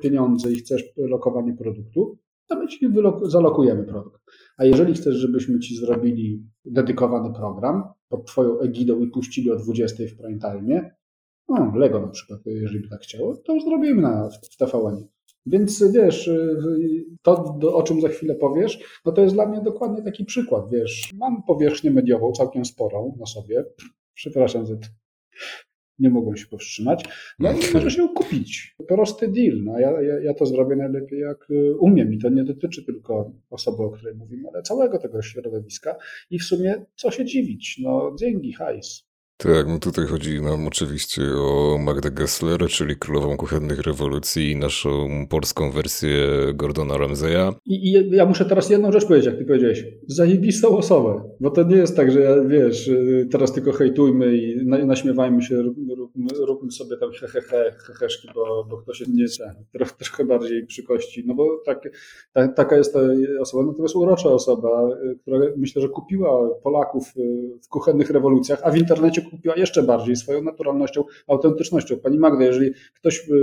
[0.00, 2.90] pieniądze i chcesz lokowanie produktu, to my ci
[3.22, 4.22] zalokujemy produkt.
[4.56, 10.04] A jeżeli chcesz, żebyśmy ci zrobili dedykowany program pod twoją egidą i puścili o 20
[10.04, 10.90] w prime time,
[11.48, 15.08] no, Lego na przykład, jeżeli by tak chciało, to zrobimy na, w TVN.
[15.46, 16.30] Więc wiesz,
[17.22, 21.12] to o czym za chwilę powiesz, no to jest dla mnie dokładnie taki przykład, wiesz.
[21.14, 23.64] Mam powierzchnię mediową całkiem sporą na sobie.
[24.14, 24.78] Przepraszam, że
[25.98, 27.04] nie mogłem się powstrzymać.
[27.38, 28.76] No i możesz ją kupić.
[28.88, 29.64] Prosty deal.
[29.64, 33.82] No, ja, ja, ja to zrobię najlepiej jak umiem i to nie dotyczy tylko osoby,
[33.82, 35.96] o której mówimy, ale całego tego środowiska
[36.30, 37.80] i w sumie co się dziwić?
[37.82, 39.07] No dzięki, hajs.
[39.42, 45.70] Tak, no tutaj chodzi nam oczywiście o Magdę Gessler, czyli królową kuchennych rewolucji, naszą polską
[45.70, 46.10] wersję
[46.54, 47.52] Gordona Ramsaya.
[47.66, 49.84] I, I, ja muszę teraz jedną rzecz powiedzieć, jak ty powiedziałeś.
[50.06, 52.90] Zajebistą osobę, bo to nie jest tak, że wiesz,
[53.30, 55.94] teraz tylko hejtujmy i naśmiewajmy się, róbmy,
[56.46, 59.26] róbmy sobie tam hehehe, heheszki, bo, bo ktoś jest nie
[59.72, 61.82] trochę, trochę bardziej przy kości, no bo tak,
[62.32, 63.00] ta, taka jest ta
[63.40, 64.88] osoba, natomiast urocza osoba,
[65.22, 67.04] która myślę, że kupiła Polaków
[67.64, 71.96] w kuchennych rewolucjach, a w internecie kupiła jeszcze bardziej swoją naturalnością, autentycznością.
[71.96, 73.38] Pani Magda, jeżeli ktoś by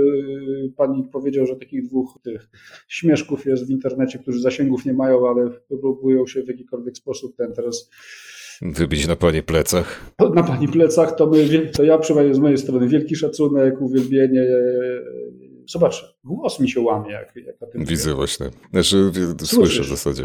[0.76, 2.48] pani powiedział, że takich dwóch tych
[2.88, 7.52] śmieszków jest w internecie, którzy zasięgów nie mają, ale próbują się w jakikolwiek sposób ten
[7.52, 7.90] teraz
[8.62, 10.14] Wybić na pani plecach.
[10.34, 14.46] Na pani plecach to, my, to ja przynajmniej z mojej strony wielki szacunek, uwielbienie,
[15.68, 18.50] Zobacz, głos mi się łamie, jak, jak o tym Widzę właśnie.
[18.70, 19.12] Znaczy,
[19.44, 20.24] słyszę w zasadzie.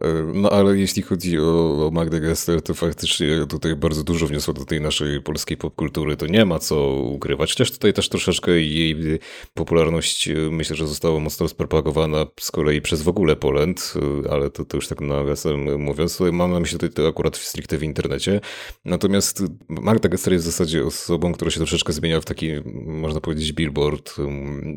[0.00, 4.54] E, no ale jeśli chodzi o, o Magdę Gessler, to faktycznie tutaj bardzo dużo wniosła
[4.54, 6.16] do tej naszej polskiej popkultury.
[6.16, 7.50] To nie ma co ukrywać.
[7.50, 9.18] Chociaż tutaj też troszeczkę jej
[9.54, 13.94] popularność e, myślę, że została mocno spropagowana z kolei przez w ogóle Poland,
[14.26, 16.20] e, ale to, to już tak nawiasem mówiąc.
[16.32, 18.40] Mam na myśli tutaj to akurat stricte w internecie.
[18.84, 22.50] Natomiast Magda Gessler jest w zasadzie osobą, która się troszeczkę zmienia w taki,
[22.84, 24.16] można powiedzieć, billboard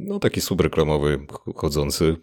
[0.04, 1.26] no taki subreklamowy
[1.56, 2.16] chodzący,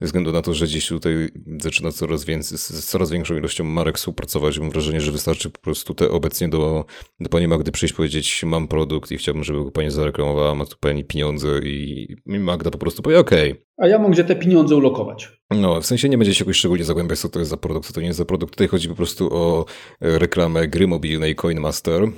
[0.00, 1.28] ze względu na to, że dziś tutaj
[1.60, 4.58] zaczyna coraz więcej, z coraz większą ilością marek współpracować.
[4.58, 6.84] Mam wrażenie, że wystarczy po prostu te obecnie do,
[7.20, 10.76] do pani Magdy przyjść powiedzieć, mam produkt i chciałbym, żeby go pani zareklamowała, ma tu
[10.80, 13.52] pani pieniądze i Magda po prostu powie, okej.
[13.52, 13.64] Okay.
[13.76, 15.40] A ja mam gdzie te pieniądze ulokować.
[15.50, 17.92] No, w sensie nie będzie się jakoś szczególnie zagłębiać, co to jest za produkt, co
[17.92, 18.52] to nie jest za produkt.
[18.52, 19.64] Tutaj chodzi po prostu o
[20.00, 22.08] reklamę gry mobilnej Coinmaster,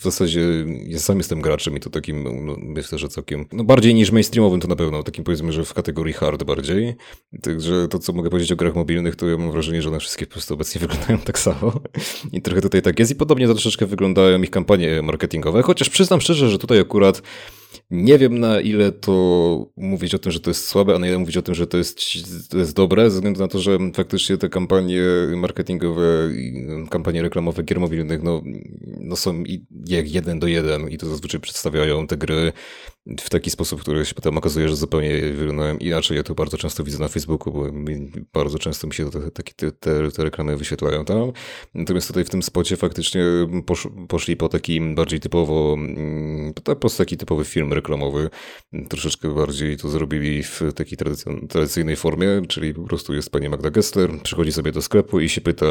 [0.00, 0.40] w zasadzie
[0.86, 4.60] ja sam jestem graczem i to takim, no, myślę, że całkiem, no bardziej niż mainstreamowym
[4.60, 6.94] to na pewno, takim powiedzmy, że w kategorii hard bardziej.
[7.42, 10.26] Także to, co mogę powiedzieć o grach mobilnych, to ja mam wrażenie, że one wszystkie
[10.26, 11.72] po prostu obecnie wyglądają tak samo.
[12.32, 16.20] I trochę tutaj tak jest i podobnie to troszeczkę wyglądają ich kampanie marketingowe, chociaż przyznam
[16.20, 17.22] szczerze, że tutaj akurat
[17.90, 19.12] nie wiem na ile to
[19.76, 21.78] mówić o tym, że to jest słabe, a na ile mówić o tym, że to
[21.78, 22.00] jest,
[22.50, 25.02] to jest dobre, ze względu na to, że faktycznie te kampanie
[25.36, 26.02] marketingowe,
[26.90, 28.42] kampanie reklamowe gier mobilnych no,
[29.00, 29.42] no są
[29.86, 32.52] jak jeden do jeden i to zazwyczaj przedstawiają te gry
[33.06, 36.16] w taki sposób, który się potem okazuje, że zupełnie wyglądają inaczej.
[36.16, 37.64] Ja to bardzo często widzę na Facebooku, bo
[38.32, 41.32] bardzo często mi się te, te, te, te reklamy wyświetlają tam.
[41.74, 43.24] Natomiast tutaj w tym spocie faktycznie
[43.66, 48.30] posz, poszli po takim bardziej typowo, mm, po prostu taki typowy film reklamowy.
[48.88, 50.98] Troszeczkę bardziej to zrobili w takiej
[51.48, 55.40] tradycyjnej formie, czyli po prostu jest pani Magda Gessler, przychodzi sobie do sklepu i się
[55.40, 55.66] pyta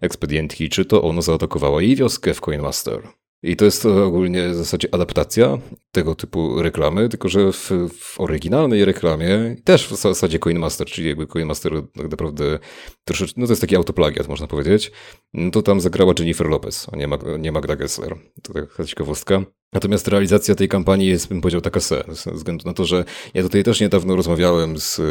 [0.00, 3.02] ekspedientki, czy to ona zaatakowała jej wioskę w Coinmaster.
[3.42, 5.58] I to jest ogólnie w zasadzie adaptacja
[5.92, 11.26] tego typu reklamy, tylko że w, w oryginalnej reklamie, też w zasadzie Coinmaster, czyli jakby
[11.26, 12.58] Coinmaster tak naprawdę
[13.04, 14.92] troszeczkę, no to jest taki autoplagiat, można powiedzieć,
[15.34, 17.08] no to tam zagrała Jennifer Lopez, a nie,
[17.38, 18.16] nie Magda Gessler.
[18.42, 19.44] To taka ciekawostka.
[19.72, 23.04] Natomiast realizacja tej kampanii jest, bym powiedział, taka se, ze względu na to, że
[23.34, 25.02] ja tutaj też niedawno rozmawiałem z e,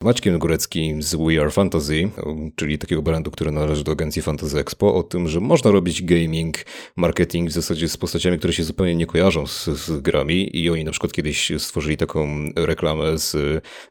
[0.00, 2.10] Maćkiem Góreckim z We Are Fantasy,
[2.56, 6.56] czyli takiego brandu, który należy do agencji Fantasy Expo, o tym, że można robić gaming,
[6.96, 10.84] marketing w zasadzie z postaciami, które się zupełnie nie kojarzą z, z grami i oni
[10.84, 13.32] na przykład kiedyś stworzyli taką reklamę, z,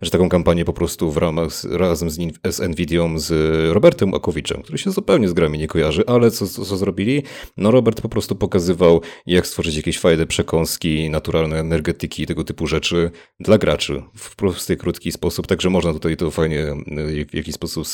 [0.01, 2.17] że taką kampanię po prostu w ramach, razem z,
[2.49, 3.33] z Nvidią, z
[3.73, 7.23] Robertem Akowiczem, który się zupełnie z grami nie kojarzy, ale co, co, co zrobili?
[7.57, 12.43] No Robert po prostu pokazywał, jak stworzyć jakieś jakieś fajne przekąski, naturalne energetyki i tego
[12.43, 15.47] typu rzeczy dla graczy w prosty, krótki sposób.
[15.47, 16.75] Także można tutaj to fajnie
[17.29, 17.87] w jakiś sposób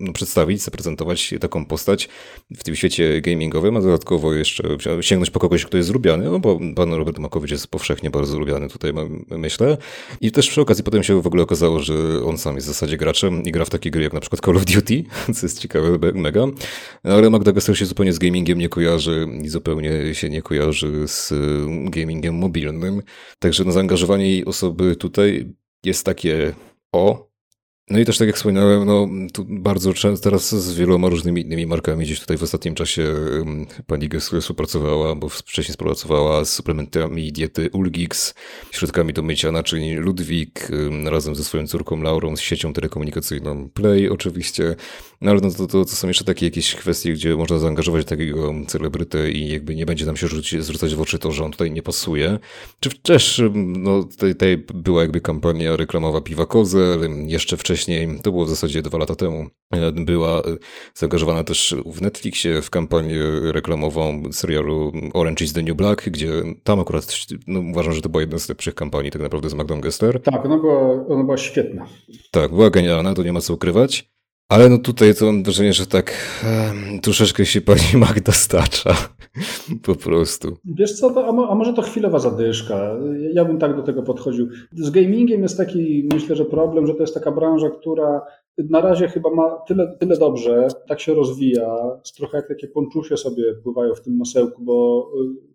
[0.00, 2.08] no, przedstawić, zaprezentować taką postać
[2.56, 6.60] w tym świecie gamingowym, a dodatkowo jeszcze sięgnąć po kogoś, kto jest lubiany, no bo
[6.76, 8.92] pan Robert Makowicz jest powszechnie bardzo lubiany tutaj,
[9.30, 9.76] myślę.
[10.20, 11.94] I też przy okazji potem się w ogóle okazało, że
[12.24, 14.56] on sam jest w zasadzie graczem i gra w takie gry jak na przykład Call
[14.56, 15.04] of Duty,
[15.34, 16.46] co jest ciekawe, mega.
[17.02, 21.32] Ale Magda się zupełnie z gamingiem nie kojarzy i zupełnie się nie kojarzy z
[21.90, 23.02] gamingiem mobilnym.
[23.38, 25.54] Także no, zaangażowanie jej osoby tutaj
[25.84, 26.54] jest takie
[26.92, 27.33] o,
[27.90, 31.66] no i też tak jak wspominałem, no tu bardzo często teraz z wieloma różnymi innymi
[31.66, 33.14] markami gdzieś tutaj w ostatnim czasie
[33.86, 38.34] pani Gessler współpracowała, bo wcześniej współpracowała z suplementami diety Ulgix,
[38.70, 40.68] środkami do mycia naczyń Ludwik,
[41.04, 44.76] razem ze swoją córką Laurą, z siecią telekomunikacyjną Play oczywiście,
[45.20, 48.54] no ale no to, to, to są jeszcze takie jakieś kwestie, gdzie można zaangażować takiego
[48.66, 51.70] celebrytę i jakby nie będzie nam się rzucić, zwracać w oczy to, że on tutaj
[51.70, 52.38] nie pasuje.
[52.80, 58.30] Czy też no tutaj, tutaj była jakby kampania reklamowa Piwa Kozel, jeszcze wcześniej wcześniej, to
[58.30, 60.42] było w zasadzie dwa lata temu, e, była e,
[60.94, 66.30] zaangażowana też w Netflixie w kampanię reklamową serialu Orange is the New Black, gdzie
[66.64, 67.16] tam akurat
[67.46, 70.22] no, uważam, że to była jedna z lepszych kampanii tak naprawdę z Magdą Gester.
[70.22, 71.86] Tak, ona była, ona była świetna.
[72.30, 74.13] Tak, była genialna, to nie ma co ukrywać.
[74.48, 76.12] Ale no tutaj to mam wrażenie, że tak
[76.44, 78.96] um, troszeczkę się pani Magda stacza.
[79.82, 80.56] po prostu.
[80.64, 82.96] Wiesz co, to, a, a, może to chwilowa zadyszka.
[83.32, 84.48] Ja bym tak do tego podchodził.
[84.72, 88.22] Z gamingiem jest taki, myślę, że problem, że to jest taka branża, która
[88.58, 91.76] na razie chyba ma tyle, tyle dobrze, tak się rozwija,
[92.16, 95.08] trochę jak takie ponczusie sobie pływają w tym masełku, bo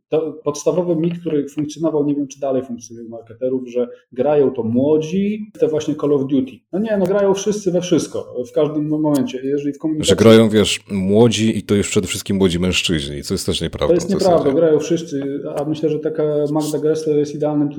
[0.10, 4.64] to podstawowy mit, który funkcjonował, nie wiem czy dalej funkcjonuje u marketerów, że grają to
[4.64, 6.51] młodzi, te właśnie Call of Duty.
[6.74, 9.41] No nie, no grają wszyscy we wszystko, w każdym momencie.
[9.43, 10.10] Jeżeli w komunikacji...
[10.10, 13.88] Że grają, wiesz, młodzi i to już przede wszystkim młodzi mężczyźni, co jest też nieprawdą.
[13.88, 17.70] To jest nieprawda, grają wszyscy, a myślę, że taka Magda Gessler jest idealnym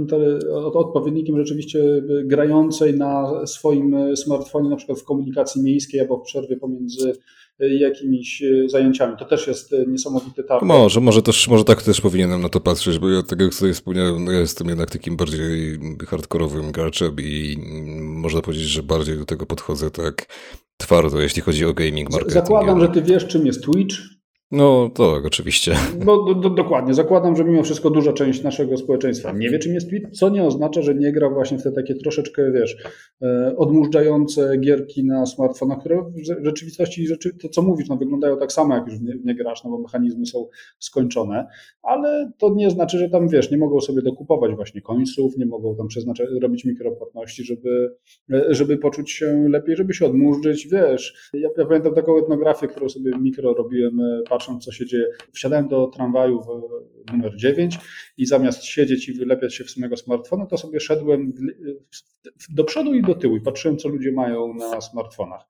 [0.74, 7.12] odpowiednikiem rzeczywiście grającej na swoim smartfonie, na przykład w komunikacji miejskiej albo w przerwie pomiędzy
[7.68, 9.16] jakimiś e, zajęciami.
[9.18, 10.68] To też jest e, niesamowity target.
[10.68, 13.72] Może, może, też, może tak też powinienem na to patrzeć, bo ja tak jak sobie
[13.72, 17.56] wspomniałem, no ja jestem jednak takim bardziej hardkorowym graczem i
[18.00, 20.26] można powiedzieć, że bardziej do tego podchodzę tak
[20.76, 22.34] twardo, jeśli chodzi o gaming marketing.
[22.34, 23.96] Zakładam, że ty wiesz, czym jest Twitch,
[24.50, 25.74] no tak, oczywiście.
[26.06, 26.94] No do, do, dokładnie.
[26.94, 30.44] Zakładam, że mimo wszystko duża część naszego społeczeństwa nie wie, czym jest tweet, co nie
[30.44, 32.76] oznacza, że nie gra właśnie w te takie troszeczkę, wiesz,
[33.22, 37.06] e, odmurzające gierki na smartfonach, które w rzeczywistości,
[37.42, 40.26] to co mówisz, no, wyglądają tak samo, jak już nie, nie grasz, no bo mechanizmy
[40.26, 40.48] są
[40.78, 41.46] skończone,
[41.82, 45.76] ale to nie znaczy, że tam, wiesz, nie mogą sobie dokupować właśnie końców, nie mogą
[45.76, 47.96] tam przeznaczać, robić mikropłatności, żeby,
[48.32, 51.30] e, żeby poczuć się lepiej, żeby się odmurzyć, wiesz.
[51.34, 55.06] Ja, ja pamiętam taką etnografię, którą sobie mikro robiłem, e, patrząc, co się dzieje.
[55.32, 57.78] Wsiadałem do tramwaju w numer 9
[58.16, 61.32] i zamiast siedzieć i wylepiać się w samego smartfona, to sobie szedłem
[62.48, 65.46] do przodu i do tyłu i patrzyłem, co ludzie mają na smartfonach.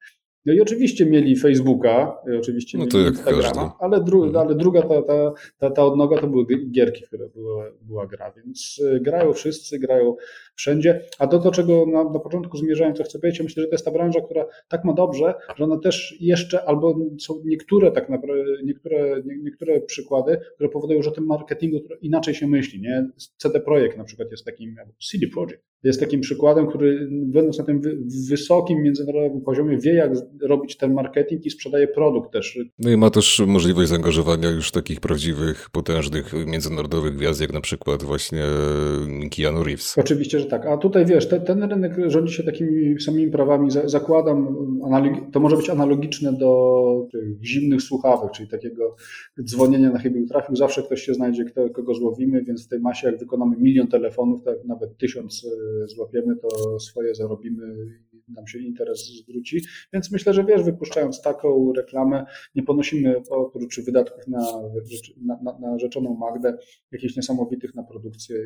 [0.46, 4.46] No i oczywiście mieli Facebooka, oczywiście no mieli Instagrama, ale, dru, mhm.
[4.46, 8.82] ale druga ta, ta, ta, ta odnoga to były gierki, które była, była gra, więc
[8.86, 10.16] e, grają wszyscy, grają
[10.54, 11.04] wszędzie.
[11.18, 13.84] A do, do czego na, na początku zmierzałem, co chcę powiedzieć, myślę, że to jest
[13.84, 18.44] ta branża, która tak ma dobrze, że ona też jeszcze, albo są niektóre tak naprawdę,
[18.64, 22.80] niektóre, nie, niektóre przykłady, które powodują, że o tym marketingu inaczej się myśli.
[22.80, 23.08] Nie?
[23.36, 24.76] CD Projekt na przykład jest takim,
[25.10, 27.80] CD Projekt jest takim przykładem, który będąc na tym
[28.28, 30.12] wysokim międzynarodowym poziomie wie, jak
[30.42, 32.58] robić ten marketing i sprzedaje produkt też.
[32.78, 38.02] No i ma też możliwość zaangażowania już takich prawdziwych, potężnych międzynarodowych gwiazd, jak na przykład
[38.02, 38.42] właśnie
[39.36, 39.98] Keanu Reeves.
[39.98, 40.66] Oczywiście, że tak.
[40.66, 43.70] A tutaj wiesz, te, ten rynek rządzi się takimi samymi prawami.
[43.84, 44.56] Zakładam,
[45.32, 48.96] to może być analogiczne do tych zimnych słuchawek, czyli takiego
[49.42, 50.56] dzwonienia na chybił trafił.
[50.56, 54.42] Zawsze ktoś się znajdzie, kto, kogo złowimy, więc w tej masie, jak wykonamy milion telefonów,
[54.42, 57.86] tak nawet tysiąc e, złapiemy, to swoje zarobimy
[58.34, 59.60] nam się interes zwróci.
[59.92, 64.40] Więc myślę, że wiesz, wypuszczając taką reklamę, nie ponosimy oprócz wydatków na,
[65.22, 66.58] na, na, rzeczoną Magdę
[66.92, 68.36] jakichś niesamowitych na produkcję.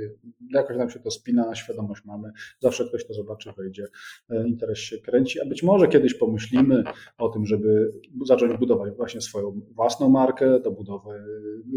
[0.50, 2.30] Jakoś nam się to spina, świadomość mamy.
[2.60, 3.84] Zawsze ktoś to zobaczy, wejdzie,
[4.30, 6.84] e, interes się kręci, a być może kiedyś pomyślimy
[7.18, 7.92] o tym, żeby
[8.24, 11.24] zacząć budować właśnie swoją własną markę, do budowy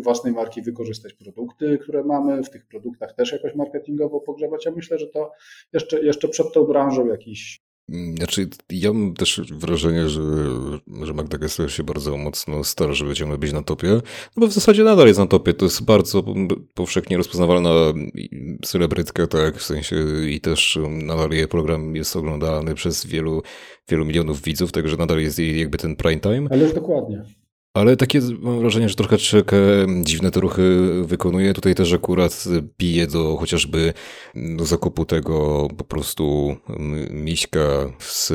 [0.04, 4.66] własnej marki wykorzystać produkty, które mamy, w tych produktach też jakoś marketingowo pogrzebać.
[4.66, 5.32] Ja myślę, że to
[5.74, 10.22] jeszcze, jeszcze przed tą branżą jakiś znaczy, ja mam też wrażenie, że,
[11.02, 14.02] że Magda Gessler się bardzo mocno stara, żeby ciągle być na topie, no
[14.38, 15.54] bo w zasadzie nadal jest na topie.
[15.54, 16.24] To jest bardzo
[16.74, 17.72] powszechnie rozpoznawalna
[18.66, 19.96] celebrytka, tak, w sensie
[20.30, 23.42] i też nadal jej program jest oglądany przez wielu,
[23.90, 26.48] wielu milionów widzów, także nadal jest jej jakby ten prime time.
[26.52, 27.24] Ale dokładnie.
[27.74, 29.58] Ale takie mam wrażenie, że trochę Czeka
[30.04, 31.54] dziwne te ruchy wykonuje.
[31.54, 32.46] Tutaj też akurat
[32.78, 33.94] pije do chociażby
[34.36, 36.56] do zakupu tego po prostu
[37.10, 37.60] miśka
[38.00, 38.34] z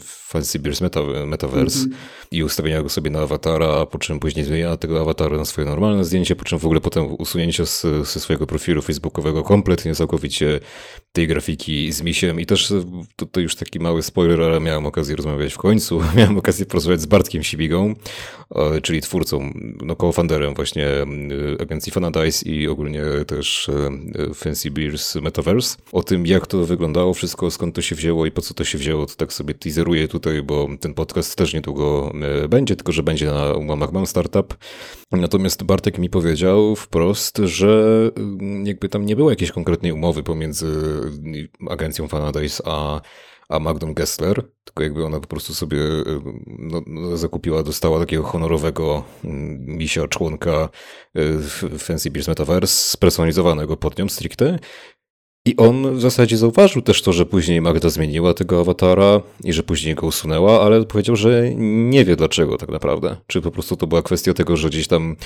[0.00, 1.96] Fancy Bears Meta, Metaverse mm -hmm.
[2.30, 5.68] i ustawienia go sobie na awatara, a po czym później zmienia tego awatara na swoje
[5.68, 10.60] normalne zdjęcie, po czym w ogóle potem usunięcie ze swojego profilu facebookowego kompletnie, całkowicie
[11.12, 12.72] tej grafiki z misiem i też
[13.16, 17.00] to, to już taki mały spoiler, ale miałem okazję rozmawiać w końcu, miałem okazję porozmawiać
[17.00, 17.94] z Bartkiem Sibigą, e,
[18.82, 21.06] czyli twórcą, no co-founderem właśnie e,
[21.60, 25.76] agencji Fanadice i ogólnie też e, Fancy Beers Metaverse.
[25.92, 28.78] O tym, jak to wyglądało wszystko, skąd to się wzięło i po co to się
[28.78, 32.12] wzięło, to tak sobie teaseruję tutaj, bo ten podcast też niedługo
[32.48, 34.54] będzie, tylko że będzie na łamach Mam Startup.
[35.12, 38.10] Natomiast Bartek mi powiedział wprost, że
[38.64, 40.66] jakby tam nie było jakiejś konkretnej umowy pomiędzy
[41.70, 43.00] agencją Fanadice a
[43.48, 45.78] a Magdą Gessler, tylko jakby ona po prostu sobie
[46.46, 50.68] no, no zakupiła, dostała takiego honorowego mm, misia członka
[51.16, 54.58] y, Fancy Bears Metaverse, spersonalizowanego pod nią stricte.
[55.46, 59.62] I on w zasadzie zauważył też to, że później Magda zmieniła tego awatara i że
[59.62, 63.16] później go usunęła, ale powiedział, że nie wie dlaczego tak naprawdę.
[63.26, 65.16] Czy po prostu to była kwestia tego, że gdzieś tam,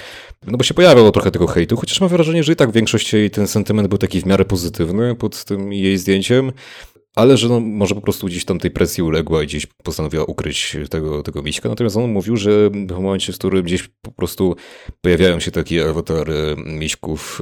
[0.46, 3.30] no bo się pojawiało trochę tego hejtu, chociaż mam wrażenie, że i tak w większości
[3.30, 6.52] ten sentyment był taki w miarę pozytywny pod tym jej zdjęciem
[7.16, 10.76] ale że no, może po prostu gdzieś tam tej presji uległa i gdzieś postanowiła ukryć
[10.90, 11.68] tego, tego miśka.
[11.68, 14.56] Natomiast on mówił, że w momencie, w którym gdzieś po prostu
[15.00, 17.40] pojawiają się takie awatary miśków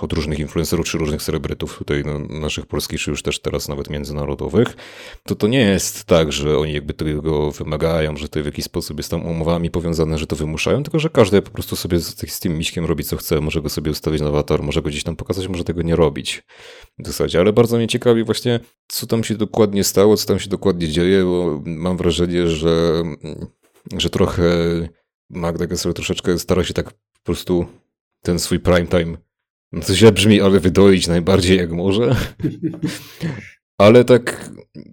[0.00, 3.90] od różnych influencerów czy różnych celebrytów tutaj no, naszych polskich, czy już też teraz nawet
[3.90, 4.76] międzynarodowych,
[5.24, 8.96] to to nie jest tak, że oni jakby tego wymagają, że to w jakiś sposób
[8.96, 12.40] jest tam umowami powiązane, że to wymuszają, tylko że każdy po prostu sobie z, z
[12.40, 15.16] tym miśkiem robi co chce, może go sobie ustawić na awatar, może go gdzieś tam
[15.16, 16.42] pokazać, może tego nie robić
[16.98, 20.50] w zasadzie, ale bardzo mnie ciekawi właśnie co tam się dokładnie stało, co tam się
[20.50, 23.02] dokładnie dzieje, bo mam wrażenie, że,
[23.96, 24.42] że trochę
[25.30, 27.66] Magda Gessler troszeczkę stara się tak po prostu
[28.22, 29.16] ten swój prime time,
[29.72, 32.16] no to źle brzmi, ale wydoić najbardziej jak może.
[33.78, 34.50] ale tak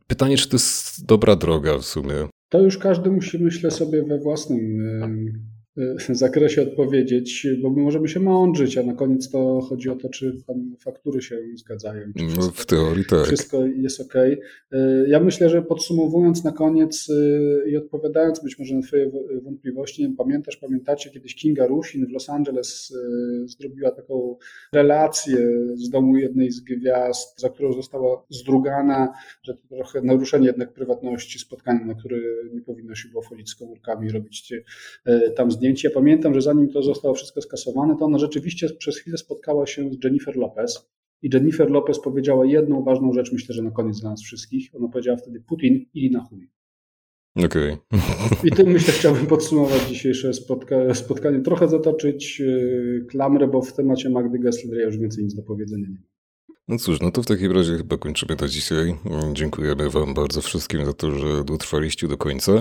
[0.08, 2.14] pytanie, czy to jest dobra droga w sumie.
[2.50, 4.82] To już każdy musi, myślę sobie, we własnym
[6.10, 10.38] zakresie odpowiedzieć, bo my możemy się mądrzyć, a na koniec to chodzi o to, czy
[10.80, 12.14] faktury się zgadzają.
[12.18, 13.26] Czy no, w teorii tak.
[13.26, 14.14] Wszystko jest ok.
[15.08, 19.12] Ja myślę, że podsumowując na koniec y, i odpowiadając być może na Twoje
[19.44, 24.38] wątpliwości, pamiętasz, pamiętacie, kiedyś Kinga Rusin w Los Angeles y, zrobiła taką
[24.74, 25.38] relację
[25.74, 29.14] z domu jednej z gwiazd, za którą została zdrugana,
[29.44, 32.18] że to trochę naruszenie jednak prywatności, spotkania, na które
[32.54, 34.54] nie powinno się było wchodzić z komórkami, robić
[35.08, 38.98] y, tam zdjęcia Ja pamiętam, że zanim to zostało wszystko skasowane, to ona rzeczywiście przez
[38.98, 40.90] chwilę spotkała się z Jennifer Lopez.
[41.22, 44.70] I Jennifer Lopez powiedziała jedną ważną rzecz, myślę, że na koniec dla nas wszystkich.
[44.76, 46.50] Ona powiedziała wtedy Putin i na chuj.
[47.36, 47.74] Okej.
[47.74, 48.00] Okay.
[48.44, 51.40] I tym myślę, chciałbym podsumować dzisiejsze spotka spotkanie.
[51.40, 55.88] Trochę zatoczyć yy, klamrę, bo w temacie Magdy Gessler ja już więcej nic do powiedzenia
[55.88, 56.17] nie mam.
[56.70, 58.96] No cóż, no to w takim razie chyba kończymy to dzisiaj.
[59.34, 62.52] Dziękujemy Wam bardzo wszystkim za to, że dotrwaliście do końca.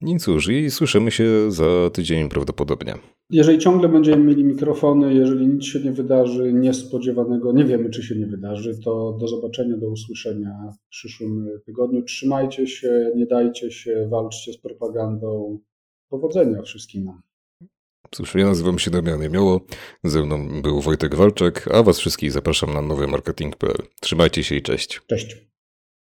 [0.00, 2.94] I cóż, i słyszymy się za tydzień prawdopodobnie.
[3.30, 8.16] Jeżeli ciągle będziemy mieli mikrofony, jeżeli nic się nie wydarzy niespodziewanego, nie wiemy czy się
[8.16, 12.02] nie wydarzy, to do zobaczenia, do usłyszenia w przyszłym tygodniu.
[12.02, 15.58] Trzymajcie się, nie dajcie się, walczcie z propagandą.
[16.08, 17.20] Powodzenia wszystkim nam.
[18.10, 19.60] Cóż, ja nazywam się Damian Jemioło,
[20.04, 23.86] ze mną był Wojtek Walczek, a was wszystkich zapraszam na nowy marketing.pl.
[24.00, 25.00] Trzymajcie się i cześć.
[25.06, 25.47] Cześć.